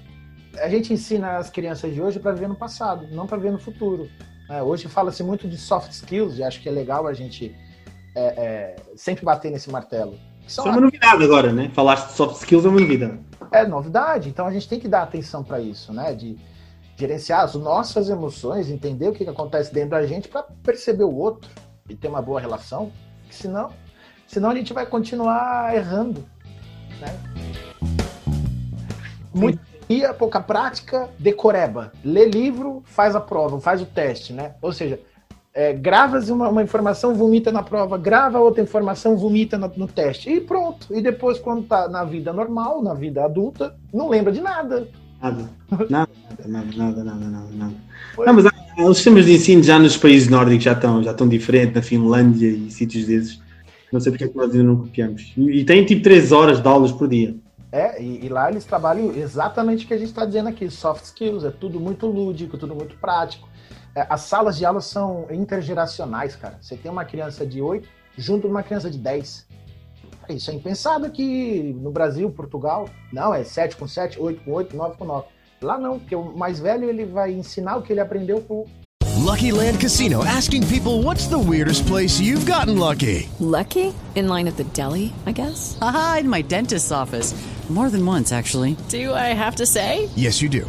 [0.60, 3.58] A gente ensina as crianças de hoje para ver no passado, não para ver no
[3.58, 4.08] futuro.
[4.48, 4.62] Né?
[4.62, 7.54] Hoje fala-se muito de soft skills, e acho que é legal a gente
[8.14, 10.18] é, é, sempre bater nesse martelo.
[10.46, 11.70] Isso é uma novidade agora, né?
[11.72, 13.18] Falaste de soft skills é uma novidade.
[13.54, 16.12] É novidade, então a gente tem que dar atenção para isso, né?
[16.12, 16.36] De
[16.96, 21.14] gerenciar as nossas emoções, entender o que, que acontece dentro da gente para perceber o
[21.14, 21.48] outro
[21.88, 22.90] e ter uma boa relação,
[23.30, 23.70] senão,
[24.26, 26.24] senão a gente vai continuar errando,
[27.00, 27.16] né?
[29.32, 31.92] Muito ia pouca prática, decoreba.
[32.04, 34.54] Lê livro, faz a prova, faz o teste, né?
[34.60, 34.98] Ou seja,
[35.54, 40.28] é, grava uma, uma, informação, vomita na prova, grava outra informação, vomita no, no, teste.
[40.28, 40.88] E pronto.
[40.90, 44.88] E depois, quando tá na vida normal, na vida adulta, não lembra de nada.
[45.22, 45.48] Nada.
[45.88, 46.10] Nada,
[46.44, 47.48] nada, nada, nada, nada.
[47.54, 47.74] nada.
[48.18, 48.52] Não, mas ah,
[48.86, 52.48] os sistemas de ensino já nos países nórdicos já estão, já estão diferentes, na Finlândia
[52.48, 53.40] e sítios desses.
[53.92, 55.32] Não sei porque é que nós ainda não copiamos.
[55.36, 57.36] E, e tem tipo 3 horas de aulas por dia.
[57.72, 61.04] É, e, e, lá eles trabalham exatamente o que a gente está dizendo aqui, soft
[61.04, 63.48] skills, é tudo muito lúdico, tudo muito prático.
[63.94, 66.58] É, as salas de aula são intergeracionais, cara.
[66.60, 69.46] Você tem uma criança de 8 junto com uma criança de 10.
[70.30, 72.88] Isso é impensado aqui no Brasil, Portugal.
[73.12, 75.28] Não, é 7 com 7, 8 com 8, 9 com 9.
[75.62, 78.66] Lá não, porque o mais velho ele vai ensinar o que ele aprendeu com
[79.24, 83.28] Lucky Land Casino asking people what's the weirdest place you've gotten lucky?
[83.40, 83.94] Lucky?
[84.14, 85.78] In line at the deli, I guess.
[85.80, 87.34] Aha, in my dentist's office.
[87.70, 88.76] More than once, actually.
[88.90, 90.10] Do I have to say?
[90.14, 90.68] Yes, you do.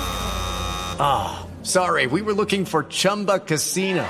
[1.03, 2.05] Ah, oh, sorry.
[2.05, 4.07] We were looking for Chumba Casino.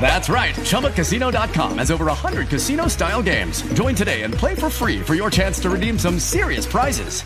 [0.00, 0.54] That's right.
[0.54, 3.62] ChumbaCasino.com has over 100 casino style games.
[3.74, 7.22] Join today and play for free for your chance to redeem some serious prizes.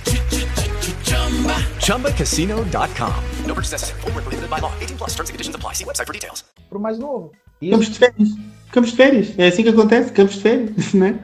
[1.84, 3.24] ChumbaCasino.com.
[3.44, 4.00] No purchase necessary.
[4.00, 4.72] Full prohibited by law.
[4.80, 5.74] 18 plus terms and conditions apply.
[5.74, 6.44] See website for details.
[6.70, 7.30] Pro mais novo.
[7.60, 8.28] Campos de férias.
[8.72, 9.38] Campos de férias.
[9.38, 10.12] É assim que acontece.
[10.12, 11.20] Campos de férias, né?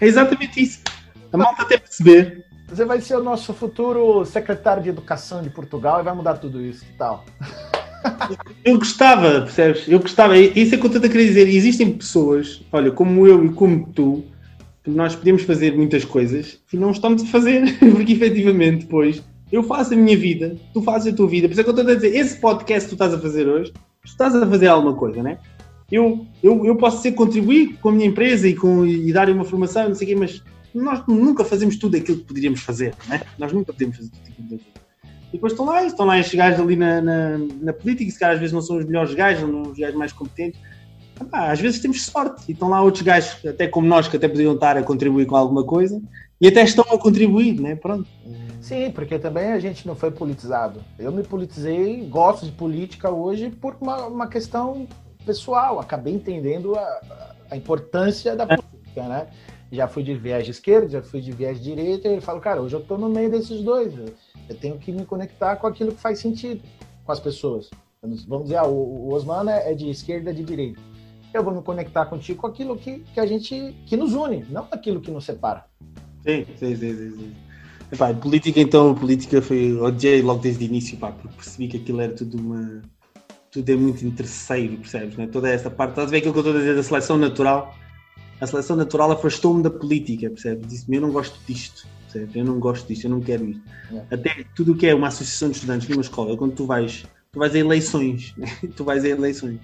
[0.00, 0.80] É exatamente isso.
[1.30, 2.47] A malta até perceber.
[2.68, 6.60] Você vai ser o nosso futuro secretário de Educação de Portugal e vai mudar tudo
[6.60, 6.84] isso.
[6.84, 7.24] Que tal?
[8.64, 9.88] Eu gostava, percebes?
[9.88, 10.36] Eu gostava.
[10.36, 11.48] Isso é que eu estou a querer dizer.
[11.48, 14.24] Existem pessoas, olha, como eu e como tu,
[14.84, 19.64] que nós podemos fazer muitas coisas e não estamos a fazer, porque efetivamente depois eu
[19.64, 21.48] faço a minha vida, tu fazes a tua vida.
[21.48, 23.48] Por isso é que eu estou a dizer, esse podcast que tu estás a fazer
[23.48, 25.38] hoje, tu estás a fazer alguma coisa, né?
[25.90, 29.44] Eu, eu, eu posso ser contribuir com a minha empresa e, com, e dar uma
[29.44, 30.42] formação, não sei o quê, mas
[30.74, 33.22] nós nunca fazemos tudo aquilo que poderíamos fazer, né?
[33.38, 34.78] Nós nunca podemos fazer tudo aquilo que fazer.
[35.28, 38.34] E depois estão lá, estão lá estes gajos ali na, na, na política, se calhar
[38.34, 40.60] às vezes não são os melhores gajos, não os gajos mais competentes.
[41.32, 44.28] Ah, às vezes temos sorte e estão lá outros gajos, até como nós, que até
[44.28, 46.00] podiam estar a contribuir com alguma coisa
[46.40, 47.74] e até estão a contribuir, né?
[47.74, 48.08] Pronto.
[48.60, 50.80] Sim, porque também a gente não foi politizado.
[50.98, 54.86] Eu me politizei, gosto de política hoje por uma, uma questão
[55.26, 55.80] pessoal.
[55.80, 57.00] Acabei entendendo a,
[57.50, 59.26] a importância da política, né?
[59.70, 62.40] Já fui de viés de esquerda, já fui de viés de direita, e eu falo,
[62.40, 63.94] cara, hoje eu estou no meio desses dois.
[64.48, 66.62] Eu tenho que me conectar com aquilo que faz sentido
[67.04, 67.70] com as pessoas.
[68.00, 70.80] Vamos dizer, ah, o Osman é de esquerda, de direita.
[71.34, 74.66] Eu vou me conectar contigo com aquilo que, que a gente que nos une, não
[74.70, 75.66] aquilo que nos separa.
[76.22, 77.10] Sim, sim, sim, sim.
[77.10, 77.34] sim.
[77.90, 82.00] Epá, política então, política foi odiei logo desde o início, pá, porque percebi que aquilo
[82.00, 82.82] era tudo uma
[83.50, 85.16] tudo é muito interesseiro, percebes?
[85.16, 85.26] Né?
[85.26, 87.74] Toda essa parte, estás a ver aquilo que eu estou a dizer da seleção natural?
[88.40, 90.68] A seleção natural afastou-me da política, percebes?
[90.68, 91.86] Disse-me, eu não gosto disto
[92.34, 93.62] eu não gosto disto, eu não quero isto.
[93.92, 94.14] É.
[94.14, 97.38] Até tudo o que é uma associação de estudantes numa escola, quando tu vais, tu
[97.38, 98.48] vais a eleições, né?
[98.76, 99.58] tu vais a eleições.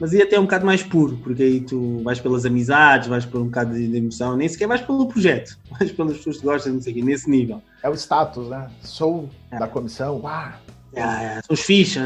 [0.00, 3.24] Mas aí até é um bocado mais puro, porque aí tu vais pelas amizades, vais
[3.24, 6.74] por um bocado de, emoção, nem sequer vais pelo projeto, vais pelas pessoas que gostam,
[6.74, 7.60] não sei o quê, nesse nível.
[7.82, 8.70] É o status, né?
[8.82, 9.58] Sou é.
[9.58, 10.52] da comissão, uau!
[10.94, 12.02] É, é, são os fichas,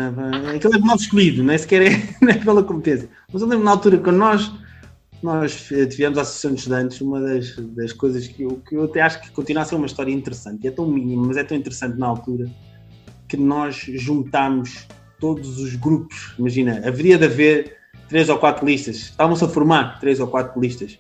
[0.57, 1.93] aquilo é mal escolhido, não é sequer é,
[2.29, 3.09] é pela competência.
[3.33, 4.53] Mas eu lembro na altura, quando nós
[5.23, 5.55] nós
[5.91, 9.21] tivemos a Associação de Estudantes, uma das, das coisas que eu, que eu até acho
[9.21, 12.07] que continua a ser uma história interessante, é tão mínima, mas é tão interessante na
[12.07, 12.51] altura,
[13.29, 14.87] que nós juntámos
[15.21, 16.35] todos os grupos.
[16.39, 17.77] Imagina, haveria de haver
[18.09, 18.97] três ou quatro listas.
[18.97, 20.99] Estavam-se a formar três ou quatro listas.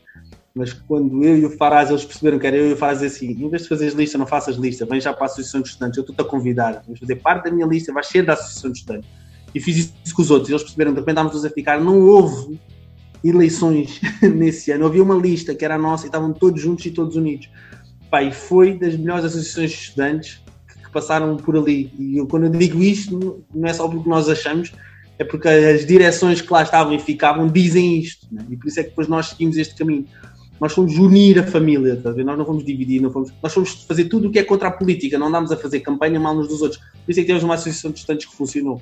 [0.55, 3.31] Mas quando eu e o Faraz eles perceberam que era eu e o Faraz assim,
[3.31, 5.97] em vez de fazeres lista, não faças lista, vem já para a Associação de Estudantes,
[5.97, 8.79] eu estou-te a convidar, vamos fazer parte da minha lista, vais ser da Associação de
[8.79, 9.11] Estudantes.
[9.55, 12.61] E fiz isso com os outros, eles perceberam, de repente estávamos a ficar, não houve
[13.25, 17.17] eleições nesse ano, havia uma lista que era nossa e estavam todos juntos e todos
[17.17, 17.49] unidos.
[18.11, 20.43] Pá, e foi das melhores associações de estudantes
[20.85, 21.93] que passaram por ali.
[21.99, 24.73] E eu, quando eu digo isto, não é só porque nós achamos,
[25.19, 28.27] é porque as direções que lá estavam e ficavam dizem isto.
[28.31, 28.45] Né?
[28.51, 30.07] E por isso é que depois nós seguimos este caminho.
[30.61, 34.05] Nós fomos unir a família, tá nós não fomos dividir, não fomos, nós fomos fazer
[34.05, 36.63] tudo o que é contra a política, não andámos a fazer campanha mal uns dos
[36.63, 36.81] outros.
[36.81, 38.81] Por isso é que temos uma associação de estudantes que funcionou.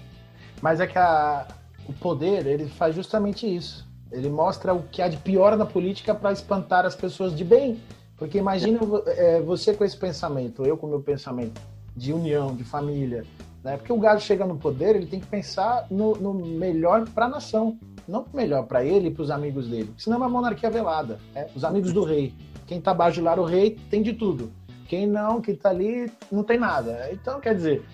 [0.61, 1.47] Mas é que a,
[1.89, 3.90] o poder, ele faz justamente isso.
[4.11, 7.81] Ele mostra o que há de pior na política para espantar as pessoas de bem.
[8.17, 11.61] Porque imagina é, você com esse pensamento, eu com o meu pensamento
[11.97, 13.25] de união, de família.
[13.65, 13.77] Né?
[13.77, 17.29] Porque o gado chega no poder, ele tem que pensar no, no melhor para a
[17.29, 17.79] nação
[18.11, 21.19] não melhor para ele e para os amigos dele, senão é uma monarquia velada.
[21.35, 21.49] É?
[21.55, 22.35] Os amigos do rei.
[22.67, 24.53] Quem está bajular o rei tem de tudo.
[24.89, 27.09] Quem não, que está ali, não tem nada.
[27.13, 27.85] Então, quer dizer,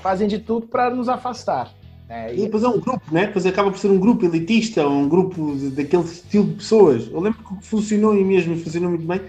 [0.00, 1.72] fazem de tudo para nos afastar.
[2.08, 3.26] É, e depois é um grupo, né?
[3.26, 7.08] Depois acaba por ser um grupo elitista, um grupo daquele estilo de pessoas.
[7.08, 9.20] Eu lembro que funcionou e mesmo funcionou muito bem,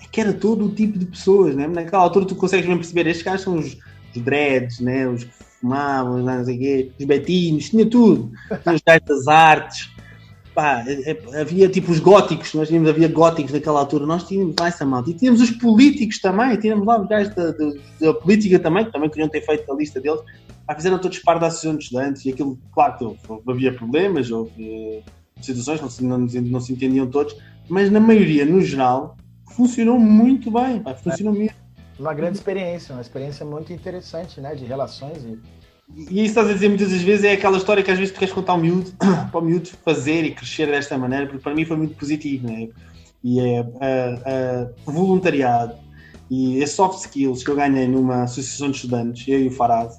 [0.00, 1.66] é que era todo o tipo de pessoas, né?
[1.66, 3.76] Naquela altura tu consegues mesmo perceber, estes caras são os,
[4.14, 5.08] os dreads, né?
[5.08, 5.26] Os
[5.60, 8.30] fumavam, não sei quê, os betinos, tinha tudo.
[8.50, 9.90] Os gajos das artes.
[10.54, 14.54] Pá, é, é, havia tipo os góticos, nós tínhamos, havia góticos naquela altura, nós tínhamos
[14.58, 15.10] lá essa malta.
[15.10, 18.92] E tínhamos os políticos também, tínhamos lá os gajos da, da, da, política também, que
[18.92, 20.20] também queriam ter feito a lista deles.
[20.68, 23.16] Pá, fizeram todos par da Associação de Estudantes e aquilo, claro,
[23.48, 25.02] havia problemas, houve
[25.40, 27.34] situações, não se, não, não se entendiam todos,
[27.70, 29.16] mas na maioria, no geral,
[29.56, 31.56] funcionou muito bem, pá, funcionou mesmo
[31.98, 35.38] uma grande experiência, uma experiência muito interessante, né, de relações e
[35.96, 38.18] e isso estás a dizer muitas das vezes é aquela história que às vezes tu
[38.18, 38.92] queres contar ao miúdo,
[39.32, 42.68] para o miúdo fazer e crescer desta maneira, porque para mim foi muito positivo, né?
[43.24, 45.74] E é uh, uh, voluntariado
[46.30, 49.90] e as soft skills que eu ganhei numa associação de estudantes, eu e o Farad,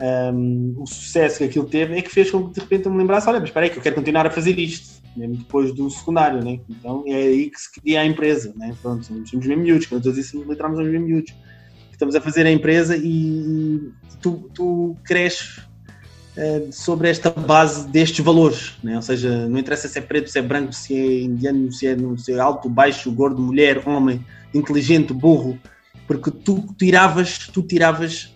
[0.00, 2.98] um, o sucesso que aquilo teve é que fez com que de repente eu me
[2.98, 5.88] lembrasse: olha, mas espera aí, que eu quero continuar a fazer isto, mesmo depois do
[5.90, 6.60] secundário, né?
[6.68, 8.74] Então é aí que se cria a empresa, né?
[8.82, 11.34] Pronto, somos, somos mesmo miúdos, quando eu disse literalmente somos mesmo miúdos.
[11.90, 15.62] Estamos a fazer a empresa e tu, tu cresces
[16.36, 18.96] uh, sobre esta base destes valores, né?
[18.96, 21.96] ou seja, não interessa se é preto, se é branco, se é indiano, se é,
[22.18, 25.58] se é alto, baixo, gordo, mulher, homem, inteligente, burro,
[26.06, 28.35] porque tu tiravas, tu tiravas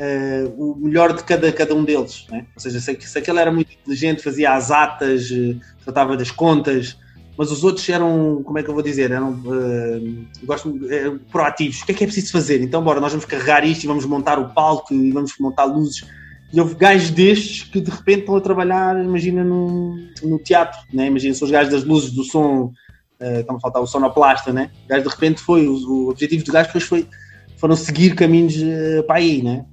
[0.00, 2.26] uh, o melhor de cada, cada um deles.
[2.30, 2.46] Né?
[2.54, 6.96] Ou seja, se, se aquele era muito inteligente, fazia as atas, uh, tratava das contas,
[7.36, 11.80] mas os outros eram, como é que eu vou dizer, eram uh, gosto, uh, proativos.
[11.82, 12.62] O que é que é preciso fazer?
[12.62, 16.06] Então, bora, nós vamos carregar isto e vamos montar o palco e vamos montar luzes.
[16.52, 21.06] E houve gajos destes que de repente estão a trabalhar, imagina, no, no teatro, né?
[21.06, 22.72] imagina, são os gajos das luzes, do som,
[23.20, 24.70] uh, estão a faltar o sonoplasta, né?
[24.84, 27.08] O gajo de repente foi, o, o objetivo do gajo depois foi,
[27.56, 29.64] foram seguir caminhos uh, para aí, né?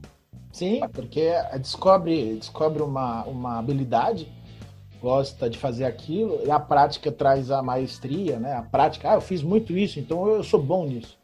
[0.57, 4.27] Sim, porque descobre, descobre uma, uma habilidade,
[4.99, 8.53] gosta de fazer aquilo, e a prática traz a maestria, né?
[8.53, 11.15] A prática, ah, eu fiz muito isso, então eu sou bom nisso.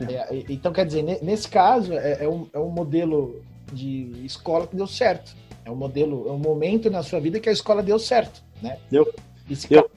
[0.00, 0.14] É.
[0.14, 4.74] É, então, quer dizer, nesse caso, é, é, um, é um modelo de escola que
[4.74, 5.36] deu certo.
[5.62, 8.78] É um modelo, é um momento na sua vida que a escola deu certo, né?
[8.90, 9.12] Deu.
[9.46, 9.90] E se deu.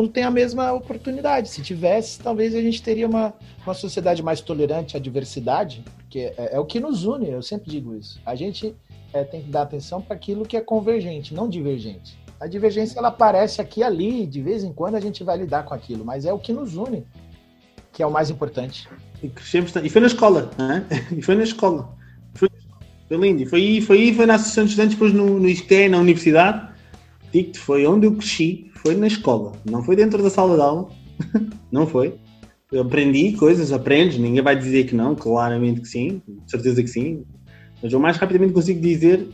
[0.00, 1.50] Não tem a mesma oportunidade.
[1.50, 3.34] Se tivesse, talvez a gente teria uma,
[3.66, 7.70] uma sociedade mais tolerante à diversidade, porque é, é o que nos une, eu sempre
[7.70, 8.18] digo isso.
[8.24, 8.74] A gente
[9.12, 12.18] é, tem que dar atenção para aquilo que é convergente, não divergente.
[12.40, 15.64] A divergência ela aparece aqui e ali, de vez em quando a gente vai lidar
[15.64, 17.04] com aquilo, mas é o que nos une,
[17.92, 18.88] que é o mais importante.
[19.22, 20.86] E crescemos, e foi na escola, né?
[21.12, 21.94] E foi na escola.
[22.32, 22.48] Foi,
[23.06, 23.42] foi lindo.
[23.42, 26.69] E foi, foi, foi na Associação de Estudantes, depois no, no ISCTE, na universidade.
[27.32, 29.52] Digo-te, foi onde eu cresci, foi na escola.
[29.64, 30.88] Não foi dentro da sala de aula,
[31.70, 32.14] não foi.
[32.72, 37.24] Eu aprendi coisas, aprendes, ninguém vai dizer que não, claramente que sim, certeza que sim.
[37.82, 39.28] Mas eu mais rapidamente consigo dizer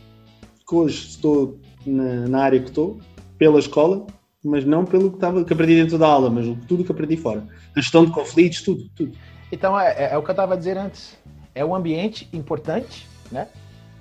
[0.67, 2.99] que hoje estou na, na área que estou,
[3.37, 4.07] pela escola,
[4.43, 7.43] mas não pelo que, estava, que aprendi dentro da aula, mas tudo que aprendi fora.
[7.75, 9.11] A gestão de conflitos, tudo, tudo.
[9.51, 11.15] Então é, é, é o que eu estava a dizer antes.
[11.53, 13.47] É um ambiente importante, né?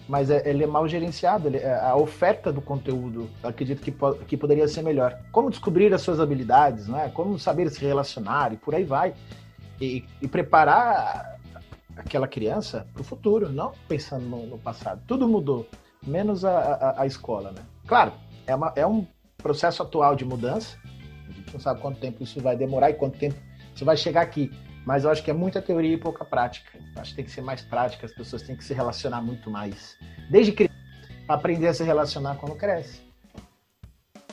[0.09, 1.49] Mas é, ele é mal gerenciado.
[1.49, 3.93] Ele, é, a oferta do conteúdo, acredito que,
[4.27, 5.19] que poderia ser melhor.
[5.33, 7.11] Como descobrir as suas habilidades, né?
[7.13, 9.15] Como saber se relacionar e por aí vai.
[9.81, 11.37] E, e preparar
[11.97, 15.03] aquela criança para o futuro, não pensando no, no, passado.
[15.07, 15.67] Tudo mudou,
[16.07, 17.63] menos a, a, a escola, né?
[17.87, 18.13] Claro,
[18.47, 19.07] é, uma, é um
[19.39, 20.77] processo atual de mudança.
[21.29, 23.37] A gente não sabe quanto tempo isso vai demorar e quanto tempo
[23.75, 24.51] isso vai chegar aqui.
[24.87, 26.79] Mas eu acho que é muita teoria e pouca prática.
[26.95, 29.51] Eu acho que tem que ser mais prática, as pessoas têm que se relacionar muito
[29.51, 29.97] mais.
[30.31, 30.75] Desde criança,
[31.29, 33.01] aprender a se relacionar quando cresce.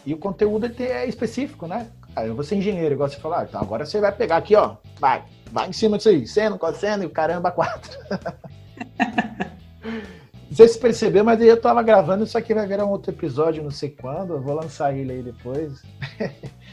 [0.05, 1.87] E o conteúdo tem- é específico, né?
[2.17, 3.45] Eu vou ser engenheiro, igual você falar.
[3.45, 4.75] Então agora você vai pegar aqui, ó.
[4.99, 6.27] Vai, vai em cima disso aí.
[6.27, 7.97] Seno, cosseno e o caramba, quatro.
[9.83, 13.63] Não sei se percebeu, mas eu tava gravando, isso aqui vai virar um outro episódio,
[13.63, 14.33] não sei quando.
[14.33, 15.81] Eu vou lançar ele aí depois.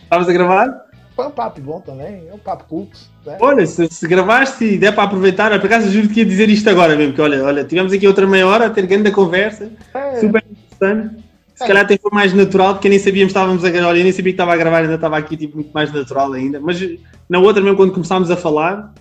[0.02, 0.89] Estavas a gravar?
[1.20, 2.98] Foi um papo bom também, é um papo culto.
[3.26, 3.36] Né?
[3.40, 6.70] Olha, se, se gravaste e der para aproveitar, por acaso juro que ia dizer isto
[6.70, 10.18] agora mesmo, que olha, olha, tivemos aqui outra meia hora a ter grande conversa, É,
[10.18, 11.22] super interessante.
[11.54, 11.66] Se É.
[11.66, 14.12] calhar até foi mais natural, porque nem sabíamos que estávamos a gravar, olha, eu nem
[14.12, 16.58] sabia que estava a gravar, ainda estava aqui tipo, muito mais natural ainda.
[16.58, 16.80] Mas
[17.28, 18.94] na outra mesmo, quando começámos a falar,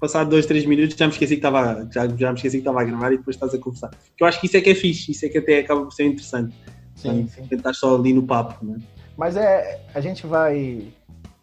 [0.00, 2.80] passado dois, três minutos, já me esqueci que estava, já, já me esqueci que estava
[2.80, 3.90] a gravar e depois estás a conversar.
[4.16, 5.92] Que eu acho que isso é que é fixe, isso é que até acaba por
[5.92, 6.54] ser interessante.
[6.94, 7.46] sim, sim.
[7.48, 8.78] Tentar só ali no papo, né?
[9.18, 10.88] Mas é, a gente vai,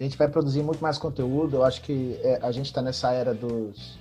[0.03, 1.57] a gente vai produzir muito mais conteúdo.
[1.57, 3.97] Eu acho que é, a gente está nessa era dos,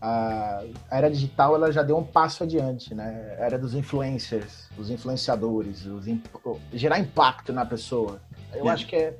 [0.00, 3.36] a, a era digital, ela já deu um passo adiante, né?
[3.38, 6.26] A era dos influencers, os influenciadores, os imp-
[6.72, 8.20] gerar impacto na pessoa.
[8.52, 8.70] Eu É.
[8.70, 9.16] acho que é,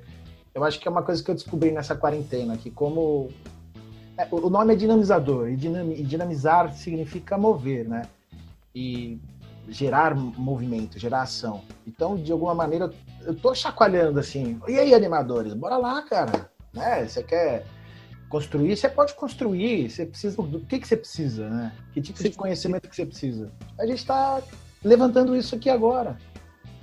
[0.53, 3.29] eu acho que é uma coisa que eu descobri nessa quarentena, que como
[4.19, 8.03] é, o o nome é dinamizador e, dinami- e dinamizar significa mover, né?
[8.75, 9.21] E
[9.69, 11.63] gerar movimento, gerar ação.
[11.87, 12.91] Então, de alguma maneira,
[13.25, 14.61] eu tô chacoalhando assim.
[14.69, 16.51] E aí, animadores, bora lá, cara.
[16.73, 17.07] Né?
[17.07, 17.65] Você quer
[18.29, 18.77] construir?
[18.77, 19.91] Você pode construir.
[19.91, 21.73] Você precisa do que que você precisa, né?
[21.93, 23.51] Que tipo de conhecimento que você precisa?
[23.79, 24.43] A gente está
[24.85, 26.17] levantando isso aqui agora.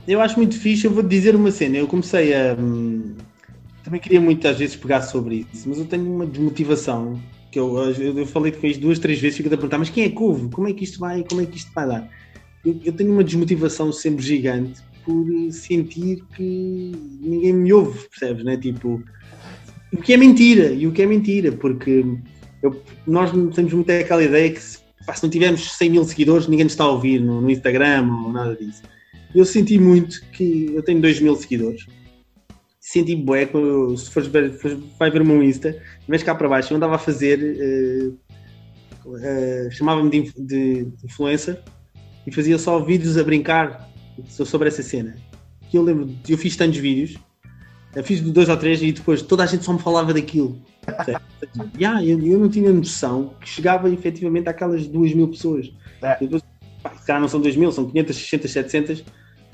[0.07, 1.77] Eu acho muito fixe, eu vou dizer uma cena.
[1.77, 2.55] Eu comecei a.
[2.55, 3.15] hum,
[3.83, 7.19] também queria muitas vezes pegar sobre isso, mas eu tenho uma desmotivação.
[7.51, 10.23] Que eu, eu, falei isto duas, três vezes, fico a perguntar, mas quem é que
[10.23, 10.49] ouve?
[10.49, 12.09] Como é que isto vai, como é que isto vai dar?
[12.65, 18.43] Eu, eu tenho uma desmotivação sempre gigante por sentir que ninguém me ouve, percebes?
[18.45, 18.55] Né?
[18.57, 19.03] Tipo,
[19.91, 22.05] o que é mentira, e o que é mentira, porque
[22.61, 26.47] eu- nós temos muito aquela ideia que se, pá, se não tivermos 100 mil seguidores,
[26.47, 28.81] ninguém nos está a ouvir no, no Instagram ou nada disso.
[29.35, 31.85] Eu senti muito que eu tenho 2 mil seguidores.
[32.79, 33.45] Senti bué,
[33.97, 35.75] se fores ver, fores- vai ver o meu Insta,
[36.07, 38.11] vês cá para baixo, eu andava a fazer, eh,
[39.21, 41.59] eh, chamava-me de, de influencer
[42.25, 43.89] e fazia só vídeos a brincar
[44.27, 45.15] so- sobre essa cena.
[45.69, 47.17] Que eu lembro, eu fiz tantos vídeos,
[47.95, 50.59] eu fiz de dois ou três e depois toda a gente só me falava daquilo.
[51.77, 55.71] Yeah, eu, eu não tinha noção que chegava efetivamente àquelas duas mil pessoas.
[56.01, 56.15] É.
[56.81, 59.03] Pá, se calhar não são 2 mil, são 500, 600, 700,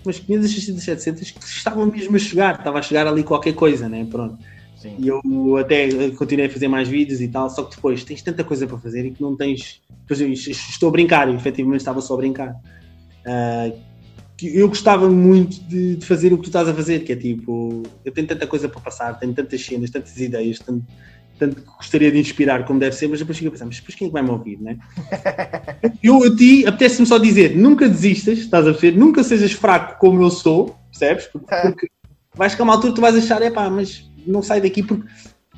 [0.06, 3.88] mas 500, 600, 700 que estavam mesmo a chegar, estava a chegar ali qualquer coisa,
[3.90, 4.08] né?
[4.10, 4.38] Pronto.
[4.80, 4.96] Sim.
[4.98, 8.44] E eu até continuei a fazer mais vídeos e tal, só que depois tens tanta
[8.46, 9.82] coisa para fazer e que não tens.
[10.08, 12.56] Pois eu estou a brincar, e efetivamente estava só a brincar.
[13.26, 13.72] Ah,
[14.38, 17.16] que eu gostava muito de, de fazer o que tu estás a fazer, que é
[17.18, 20.86] tipo, eu tenho tanta coisa para passar, tenho tantas cenas, tantas ideias, tanto,
[21.38, 23.96] tanto que gostaria de inspirar como deve ser, mas depois fico a pensar, mas depois
[23.96, 24.78] quem é que vai me ouvir, né?
[26.02, 28.96] eu a ti apetece-me só dizer, nunca desistas, estás a ver?
[28.96, 31.26] Nunca sejas fraco como eu sou, percebes?
[31.26, 31.90] Porque, porque
[32.34, 35.04] vais chegar uma altura tu vais achar, é pá, mas não sai daqui porque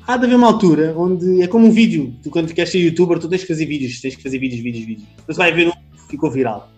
[0.06, 2.14] há de haver uma altura onde é como um vídeo.
[2.22, 4.84] Tu, quando queres ser youtuber, tu tens que fazer vídeos, tens que fazer vídeos, vídeos,
[4.84, 5.08] vídeos.
[5.16, 6.70] Depois vai haver um que ficou viral.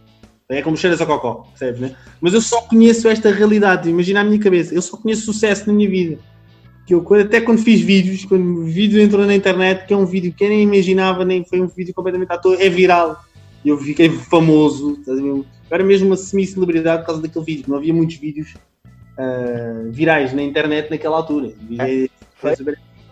[0.49, 1.97] É como cheiras a cocó, percebes, né?
[2.21, 4.75] Mas eu só conheço esta realidade, imagina a minha cabeça.
[4.75, 6.19] Eu só conheço sucesso na minha vida.
[6.87, 10.05] Que eu, até quando fiz vídeos, quando o vídeo entrou na internet, que é um
[10.05, 13.25] vídeo que eu nem imaginava, nem foi um vídeo completamente à toa, é viral.
[13.65, 14.99] Eu fiquei famoso.
[15.07, 15.19] ver?
[15.21, 17.65] Eu era mesmo uma semi-celebridade por causa daquele vídeo.
[17.67, 18.55] Não havia muitos vídeos
[19.17, 21.53] ah, virais na internet naquela altura.
[21.71, 22.11] E-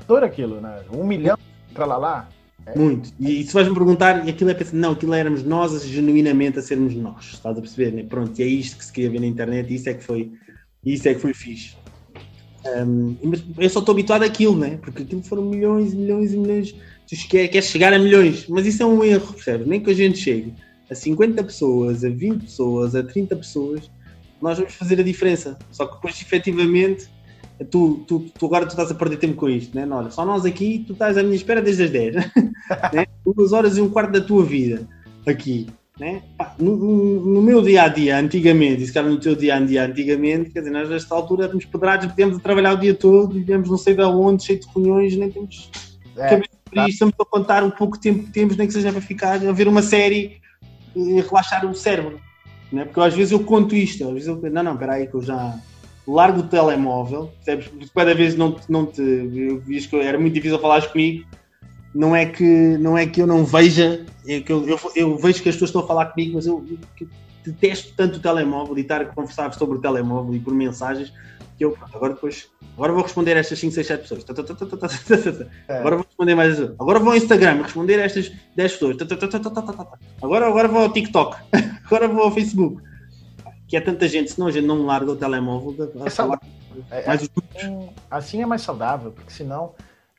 [0.07, 0.83] Foi aquilo, né?
[0.93, 1.39] Um milhão
[1.73, 2.29] pra lá lá.
[2.77, 3.11] Muito.
[3.19, 6.95] E, e se vais-me perguntar, aquilo é pensar, não, aquilo éramos nós genuinamente a sermos
[6.95, 7.33] nós.
[7.33, 7.93] Estás a perceber?
[7.93, 8.05] Né?
[8.05, 10.33] Pronto, e é isto que se queria ver na internet e isso é que foi,
[10.85, 11.77] isso é que foi fixe.
[12.65, 14.79] Um, mas eu só estou habituado àquilo, né?
[14.81, 16.75] Porque aquilo foram milhões e milhões e milhões.
[17.09, 19.67] Tu quer, queres chegar a milhões, mas isso é um erro, percebes?
[19.67, 20.55] Nem que a gente chegue
[20.89, 23.91] a 50 pessoas, a 20 pessoas, a 30 pessoas,
[24.43, 25.59] nós vamos fazer a diferença.
[25.71, 27.09] Só que depois, efetivamente,
[27.71, 29.87] tu, tu, tu agora tu estás a perder tempo com isto, né?
[29.87, 32.15] Não, Olha, só nós aqui, tu estás à minha espera desde as 10,
[32.93, 33.07] né?
[33.25, 34.87] duas horas e um quarto da tua vida
[35.27, 35.69] aqui.
[36.01, 36.23] Né?
[36.59, 39.61] No, no- no meu dia a dia, antigamente, e se calhar no teu dia a
[39.61, 43.69] dia, antigamente, quer dizer, nós nesta altura éramos pedrados, podíamos trabalhar o dia todo, vivíamos
[43.71, 45.71] não sei de onde, cheio de reuniões, nem temos
[46.17, 48.91] É, cabeça para isto, estamos a contar o pouco tempo que temos, nem que seja
[48.91, 50.41] para ficar a ver uma série
[50.97, 52.19] e relaxar o cérebro.
[52.73, 52.85] Né?
[52.85, 55.23] Porque às vezes eu conto isto, às vezes eu não, não, espera aí que eu
[55.23, 55.59] já
[56.07, 57.69] largo o telemóvel, percebes?
[57.69, 59.03] Porque cada vez não, não te.
[59.03, 61.27] Eu vias que era muito difícil falares comigo.
[61.95, 65.43] Não é que, não é que eu não veja, é que eu, eu, eu vejo
[65.43, 66.65] que as pessoas estão a falar comigo, mas eu,
[66.99, 67.09] eu
[67.45, 71.13] detesto tanto o telemóvel e estar a conversar sobre o telemóvel e por mensagens
[71.57, 74.25] que eu, agora depois, agora vou responder a estas 5, 6, 7 pessoas.
[75.69, 76.61] Agora vou responder mais.
[76.61, 78.97] Agora vou ao Instagram responder a estas 10 pessoas.
[80.23, 81.37] Agora, agora vou ao TikTok.
[81.87, 82.83] Agora vou ao Facebook.
[83.69, 85.93] Que é tanta gente, senão a gente não larga o telemóvel.
[86.91, 89.75] É, é mais assim, assim é mais saudável, porque senão.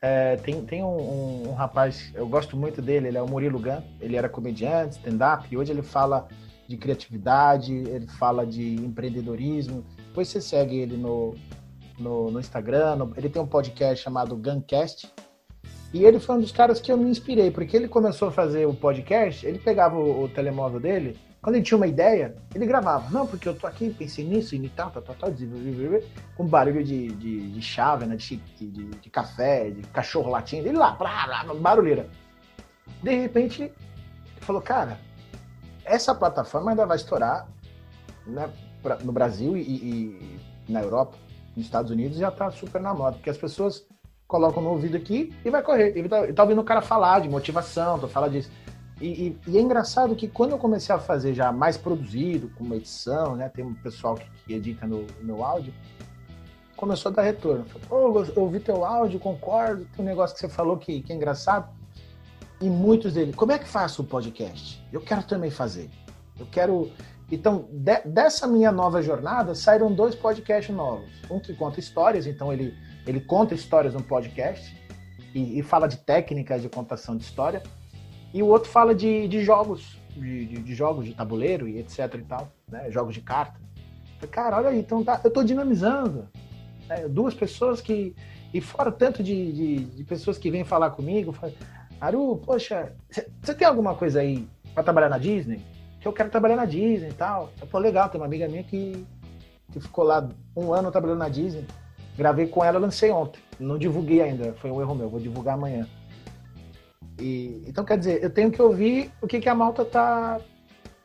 [0.06, 3.58] É, tem tem um, um, um, rapaz, eu gosto muito dele, ele é o Murilo
[3.58, 6.28] Gant, ele era comediante, stand-up, e hoje ele fala
[6.68, 11.34] de criatividade, ele fala de empreendedorismo, depois você segue ele no,
[11.98, 15.12] no, no Instagram, no- ele tem um podcast chamado Guncast,
[15.92, 18.68] e ele foi um dos caras que eu me inspirei, porque ele começou a fazer
[18.68, 23.10] o podcast, ele pegava o, o telemóvel dele, quando ele tinha uma ideia, ele gravava.
[23.10, 25.32] Não, porque eu tô aqui, pensei nisso, e tal, tal, tal, tal,
[26.38, 30.78] com barulho de, de, de chave, né, de, de, de café, de cachorro latindo, ele
[30.78, 32.08] lá, blá, blá, barulheira.
[33.02, 33.74] De repente, ele
[34.42, 35.00] falou, cara,
[35.84, 37.48] essa plataforma ainda vai estourar
[38.28, 38.48] né,
[39.04, 41.18] no Brasil e, e- na Europa,
[41.56, 43.86] nos Estados Unidos já tá super na moda, porque as pessoas
[44.28, 45.96] colocam no ouvido aqui e vai correr.
[45.98, 48.50] E tá, e tá ouvindo o cara falar de motivação, tá falar disso.
[49.02, 52.76] E, e- é engraçado que quando eu comecei a fazer já mais produzido, com uma
[52.78, 53.50] edição, né?
[53.50, 55.74] Tem um pessoal que, que edita no meu áudio,
[56.76, 57.66] começou a dar retorno.
[57.88, 61.16] Pô, eu ouvi teu áudio, concordo, tem um negócio que você falou que, que é
[61.16, 61.70] engraçado.
[62.62, 64.82] E muitos deles, como é que faço o podcast?
[64.92, 65.90] Eu quero também fazer.
[66.40, 66.90] Eu quero.
[67.32, 71.10] Então, de- dessa minha nova jornada, saíram dois podcasts novos.
[71.30, 72.74] Um que conta histórias, então ele,
[73.08, 74.76] ele conta histórias no podcast
[75.34, 77.64] e, e fala de técnicas de contação de história.
[78.34, 82.14] E o outro fala de, de jogos, de, de- de jogos de tabuleiro e etc
[82.16, 82.90] e tal, né?
[82.92, 83.60] Jogos de carta.
[84.32, 86.28] Cara, olha aí, então tá, eu tô dinamizando.
[86.88, 87.08] né?
[87.10, 88.16] Duas pessoas que.
[88.54, 89.52] E fora tanto de,
[89.86, 91.56] de, pessoas que vêm falar comigo, falam,
[92.00, 92.94] Aru, poxa,
[93.42, 95.60] você tem alguma coisa aí pra trabalhar na Disney?
[96.04, 97.50] Que eu quero trabalhar na Disney e tal.
[97.62, 99.06] Eu, Pô, legal, tem uma amiga minha que,
[99.72, 101.66] que ficou lá um ano trabalhando na Disney.
[102.18, 103.40] Gravei com ela, lancei ontem.
[103.58, 105.88] Não divulguei ainda, foi um erro meu, vou divulgar amanhã.
[107.18, 110.42] E, então, quer dizer, eu tenho que ouvir o que, que a malta tá,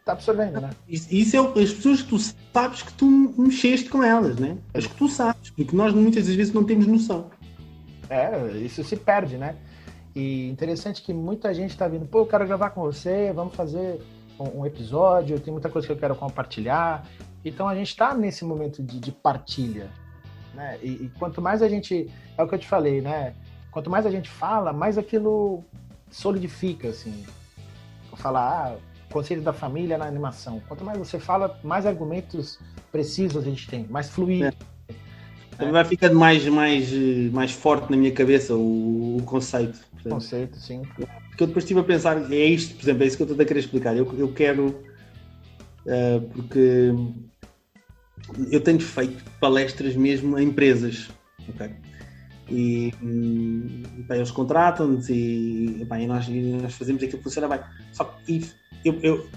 [0.05, 0.71] tá absorvendo, né?
[0.89, 2.19] Isso é as pessoas que tu
[2.53, 3.07] sabes que tu
[3.39, 4.59] mexeste com elas, né?
[4.75, 7.31] As que tu sabes, porque nós muitas das vezes não temos noção.
[8.11, 9.55] É, isso se perde, né?
[10.13, 14.01] E interessante que muita gente tá vindo, pô, eu quero gravar com você, vamos fazer
[14.39, 17.07] um, um episódio, tem muita coisa que eu quero compartilhar.
[17.45, 19.89] Então a gente tá nesse momento de, de partilha,
[20.55, 20.79] né?
[20.83, 23.35] E, e quanto mais a gente, é o que eu te falei, né?
[23.71, 25.65] Quanto mais a gente fala, mais aquilo
[26.11, 27.25] solidifica, assim.
[28.17, 28.77] Falar, ah,
[29.13, 30.61] conceito da família na animação.
[30.67, 32.59] Quanto mais você fala, mais argumentos
[32.91, 34.57] precisos a gente tem, mais fluido.
[35.57, 36.93] Também vai ficando mais, mais,
[37.33, 39.79] mais forte na minha cabeça o, o conceito.
[39.93, 40.13] portanto.
[40.13, 40.83] Conceito, sim.
[41.39, 43.41] Porque eu depois estive a pensar, é isto, por exemplo, é isso que eu estou
[43.41, 43.97] a querer explicar.
[43.97, 44.75] Eu, eu quero.
[45.87, 46.93] eh, porque
[48.51, 51.09] eu tenho feito palestras mesmo a empresas.
[51.49, 51.71] ok?
[52.51, 52.93] E,
[54.09, 57.61] pá, eles contratam-nos e, e nós, e nós fazemos aquilo que funciona bem.
[57.93, 58.45] Só que
[58.85, 59.29] eu, eu-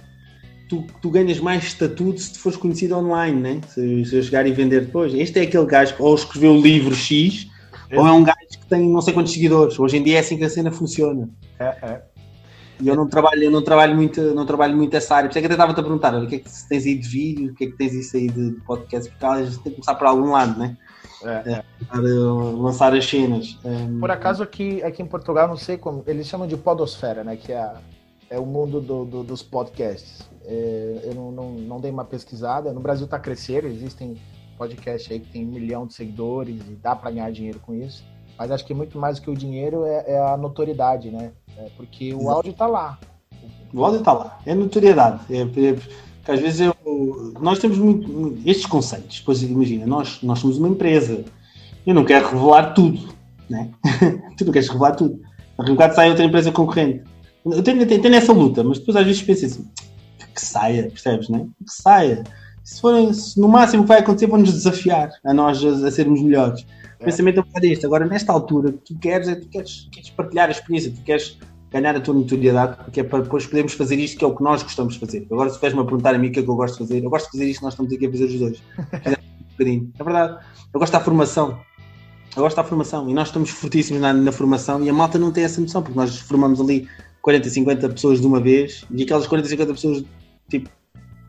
[0.68, 3.62] tu, tu ganhas mais estatuto se fores conhecido online, né?
[3.68, 5.14] Se, se eu chegar e vender depois.
[5.14, 7.47] Este é aquele gajo que ou escreveu o livro X,
[7.93, 8.41] ou é um gajo que
[8.72, 9.78] tem não sei quantos seguidores.
[9.78, 11.30] Hoje em dia é assim que a cena funciona.
[11.59, 12.01] É, é.
[12.80, 15.30] E eu não trabalho, eu não trabalho muito, não trabalho muito essa área.
[15.30, 16.86] Por isso é que eu até estava-te a perguntar, olha, o que é que tens
[16.86, 19.59] aí de vídeo, o que é que tens isso aí de podcast, porque a gente
[19.59, 20.76] tem que começar por algum lado, né?
[21.24, 21.63] É.
[21.88, 23.59] Para lançar as cenas.
[23.63, 27.36] Um, Por acaso aqui, aqui em Portugal, não sei como, eles chamam de podosfera, né?
[27.36, 27.72] Que é,
[28.32, 30.28] é o mundo do- do- dos podcasts.
[30.43, 32.74] É, eu não, não, não dei uma pesquisada.
[32.74, 34.17] No Brasil está crescendo, existem
[34.57, 38.03] podcasts aí que tem um milhão de seguidores e dá para ganhar dinheiro com isso.
[38.42, 41.32] Mas acho que muito mais do que o dinheiro é, é a notoriedade, né?
[41.56, 42.98] É porque o áudio tá lá.
[43.72, 45.22] O áudio está lá, é notoriedade.
[45.30, 49.20] É, é, às vezes eu- nós temos muito, muito- estes conceitos.
[49.20, 51.24] Depois imagina, nós, nós somos uma empresa.
[51.86, 53.14] Eu não quero revelar tudo,
[53.48, 53.70] né?
[54.36, 55.22] tu não queres revelar tudo.
[55.56, 57.04] Daqui a um bocado sai outra empresa concorrente.
[57.46, 59.70] Eu tenho, tenho, tenho essa luta, mas depois às vezes penso assim,
[60.34, 61.46] que saia, percebes, né?
[61.64, 62.24] Que saia.
[62.64, 66.22] Se forem, se no máximo que vai acontecer, vão-nos desafiar a nós a, a sermos
[66.22, 66.62] melhores.
[66.62, 66.66] O
[67.03, 67.05] É.
[67.05, 67.86] pensamento é um bocado este.
[67.86, 71.38] Agora, nesta altura, tu queres, é, tu queres, queres partilhar a experiência, tu queres
[71.72, 74.43] ganhar a tua notoriedade, porque é para depois podermos fazer isto que é o que
[74.43, 75.26] nós gostamos de fazer.
[75.32, 77.09] Agora, se a perguntar a mim o que é que eu gosto de fazer, eu
[77.09, 78.64] gosto de fazer isto que nós estamos aqui a fazer os dois.
[79.07, 79.93] um bocadinho.
[79.97, 80.45] É verdade.
[80.74, 81.59] Eu gosto da formação.
[82.36, 83.09] Eu gosto da formação.
[83.09, 85.97] E nós estamos fortíssimos na, na formação e a malta não tem essa noção, porque
[85.97, 86.88] nós formamos ali
[87.22, 90.03] 40, 50 pessoas de uma vez e aquelas 40, 50 pessoas,
[90.49, 90.70] tipo,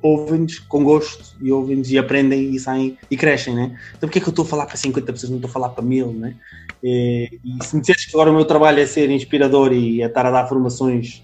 [0.02, 3.78] ouvem-nos com gosto e ouvem-nos e aprendem e saem e crescem, né?
[3.96, 5.68] Então porque é que eu estou a falar para 50 pessoas, não estou a falar
[5.70, 6.34] para mil, né?
[6.82, 10.06] E, e se me disseres que agora o meu trabalho é ser inspirador e é
[10.06, 11.22] estar a dar formações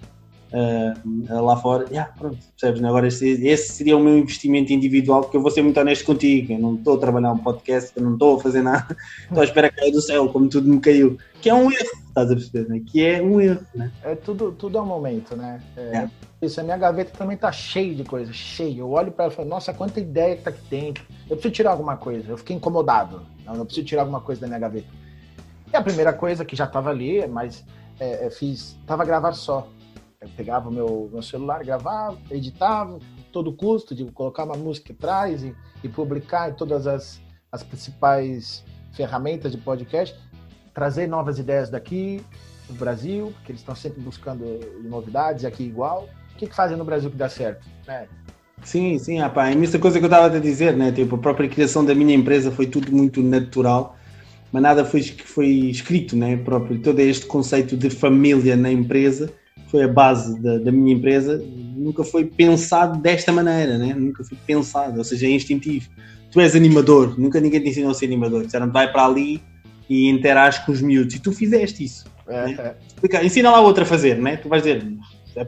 [0.51, 0.95] ah,
[1.29, 2.81] lá fora, yeah, pronto, percebes?
[2.81, 2.89] né?
[2.89, 6.53] Agora esse, esse seria o meu investimento individual, porque eu vou ser muito honesto contigo,
[6.55, 8.97] eu não estou a trabalhar um podcast, eu não estou a fazer nada,
[9.29, 12.03] estou à espera que caia do céu, como tudo me caiu, que é um erro,
[12.09, 12.81] estás a perceber, né?
[12.87, 13.91] Que é um erro, né?
[14.03, 15.61] É tudo, tudo é um momento, né?
[15.77, 16.11] É, É.
[16.41, 16.61] isso.
[16.61, 18.81] A minha gaveta também tá cheia de coisa, cheia.
[18.81, 21.05] Eu olho para ela e falo, nossa, quanta ideia que tá aqui dentro.
[21.23, 22.31] Eu preciso tirar alguma coisa.
[22.31, 23.27] Eu fiquei incomodado.
[23.45, 24.89] Não, eu preciso tirar alguma coisa da minha gaveta.
[25.73, 27.65] E a primeira coisa que já tava ali, mas
[28.01, 29.69] é, é, fiz, tava gravar só.
[30.21, 32.99] Eu pegava o meu, meu celular, gravava, editava,
[33.33, 37.21] todo custo de colocar uma música atrás e, e publicar em todas as,
[37.53, 40.19] as principais ferramentas de podcast,
[40.75, 42.25] trazer novas ideias daqui,
[42.67, 44.45] do Brasil, porque eles estão sempre buscando
[44.83, 46.09] novidades, aqui igual.
[46.39, 47.67] O que, que fazem no Brasil que dá certo?
[47.89, 48.07] É.
[48.63, 49.75] Sim, sim, rapaz.
[49.75, 50.93] É a coisa que eu estava a dizer, né?
[50.93, 53.97] Tipo, a própria criação da minha empresa foi tudo muito natural,
[54.53, 56.37] mas nada foi, foi escrito, né?
[56.37, 59.33] Próprio, todo este conceito de família na empresa
[59.67, 61.45] foi a base da, da minha empresa,
[61.77, 63.93] nunca foi pensado desta maneira, né?
[63.93, 65.91] Nunca foi pensado, ou seja, é instintivo.
[66.31, 68.45] Tu és animador, nunca ninguém te ensinou a ser animador.
[68.45, 69.43] Disseram, vai para ali
[69.91, 71.17] e interage com os miúdos.
[71.17, 72.05] E tu fizeste isso.
[72.29, 72.75] É, né?
[73.03, 73.27] é.
[73.27, 74.37] Ensina lá outra a fazer, né?
[74.37, 74.87] Tu vais dizer,
[75.35, 75.45] é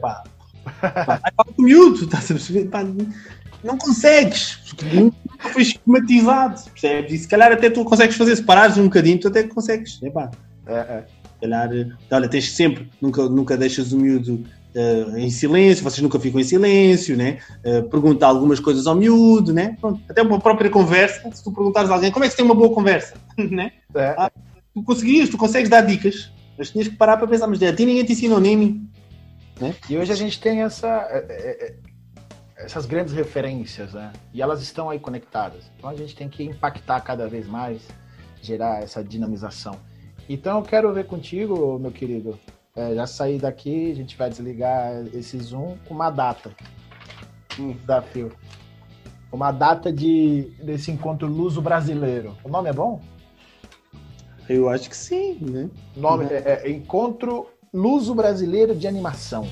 [0.81, 2.65] vai para o miúdo, estás a perceber?
[2.65, 2.85] Pá,
[3.63, 7.13] não consegues, porque nunca foi esquematizado, percebes?
[7.13, 10.07] E se calhar até tu consegues fazer, se parares um bocadinho, tu até consegues, é.
[10.67, 11.05] É, é.
[11.33, 11.69] Se calhar,
[12.11, 14.43] olha, tens sempre, nunca, nunca deixas o miúdo
[14.73, 17.39] Uh, em silêncio, vocês nunca ficam em silêncio, né?
[17.57, 19.75] Uh, pergunta algumas coisas ao miúdo, né?
[19.81, 22.45] Pronto, até uma própria conversa, se tu perguntares a alguém como é que se tem
[22.45, 23.73] uma boa conversa, né?
[23.93, 24.15] É.
[24.17, 24.31] Ah,
[24.73, 27.85] tu conseguias, tu consegues dar dicas, mas tinhas que parar para pensar, mas a ti
[27.85, 28.89] ninguém te ensinou nem mim.
[29.61, 29.75] Né?
[29.87, 31.75] E hoje a gente tem essa, é, é, é,
[32.57, 34.11] essas grandes referências, né?
[34.33, 35.71] E elas estão aí conectadas.
[35.77, 37.87] Então a gente tem que impactar cada vez mais,
[38.41, 39.77] gerar essa dinamização.
[40.27, 42.39] Então eu quero ver contigo, meu querido,
[42.75, 46.51] é, já sair daqui, a gente vai desligar esse Zoom com uma data.
[47.59, 48.31] Um desafio.
[49.31, 52.35] Uma data de, desse encontro luso brasileiro.
[52.43, 52.99] O nome é bom?
[54.49, 55.69] Eu acho que sim, né?
[55.95, 56.31] Nome uhum.
[56.31, 59.47] é, é Encontro Luso Brasileiro de Animação.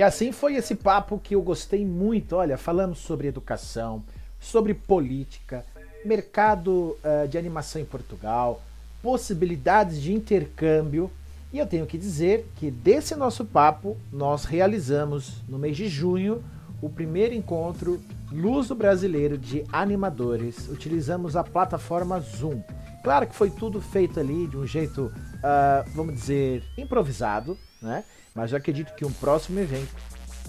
[0.00, 2.34] E assim foi esse papo que eu gostei muito.
[2.34, 4.02] Olha, falamos sobre educação,
[4.40, 5.62] sobre política,
[6.06, 8.62] mercado uh, de animação em Portugal,
[9.02, 11.10] possibilidades de intercâmbio.
[11.52, 16.42] E eu tenho que dizer que desse nosso papo nós realizamos no mês de junho
[16.80, 18.00] o primeiro encontro
[18.32, 20.66] Luso Brasileiro de Animadores.
[20.70, 22.62] Utilizamos a plataforma Zoom.
[23.04, 28.02] Claro que foi tudo feito ali de um jeito, uh, vamos dizer, improvisado, né?
[28.34, 29.94] Mas eu acredito que um próximo evento,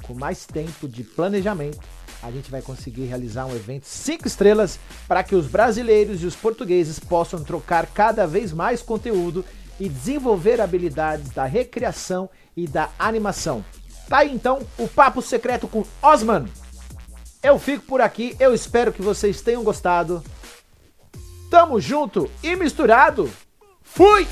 [0.03, 1.79] com mais tempo de planejamento,
[2.21, 6.35] a gente vai conseguir realizar um evento cinco estrelas para que os brasileiros e os
[6.35, 9.43] portugueses possam trocar cada vez mais conteúdo
[9.79, 13.65] e desenvolver habilidades da recreação e da animação.
[14.07, 16.45] Tá aí então o papo secreto com Osman.
[17.41, 20.23] Eu fico por aqui, eu espero que vocês tenham gostado.
[21.49, 23.31] Tamo junto e misturado.
[23.81, 24.27] Fui!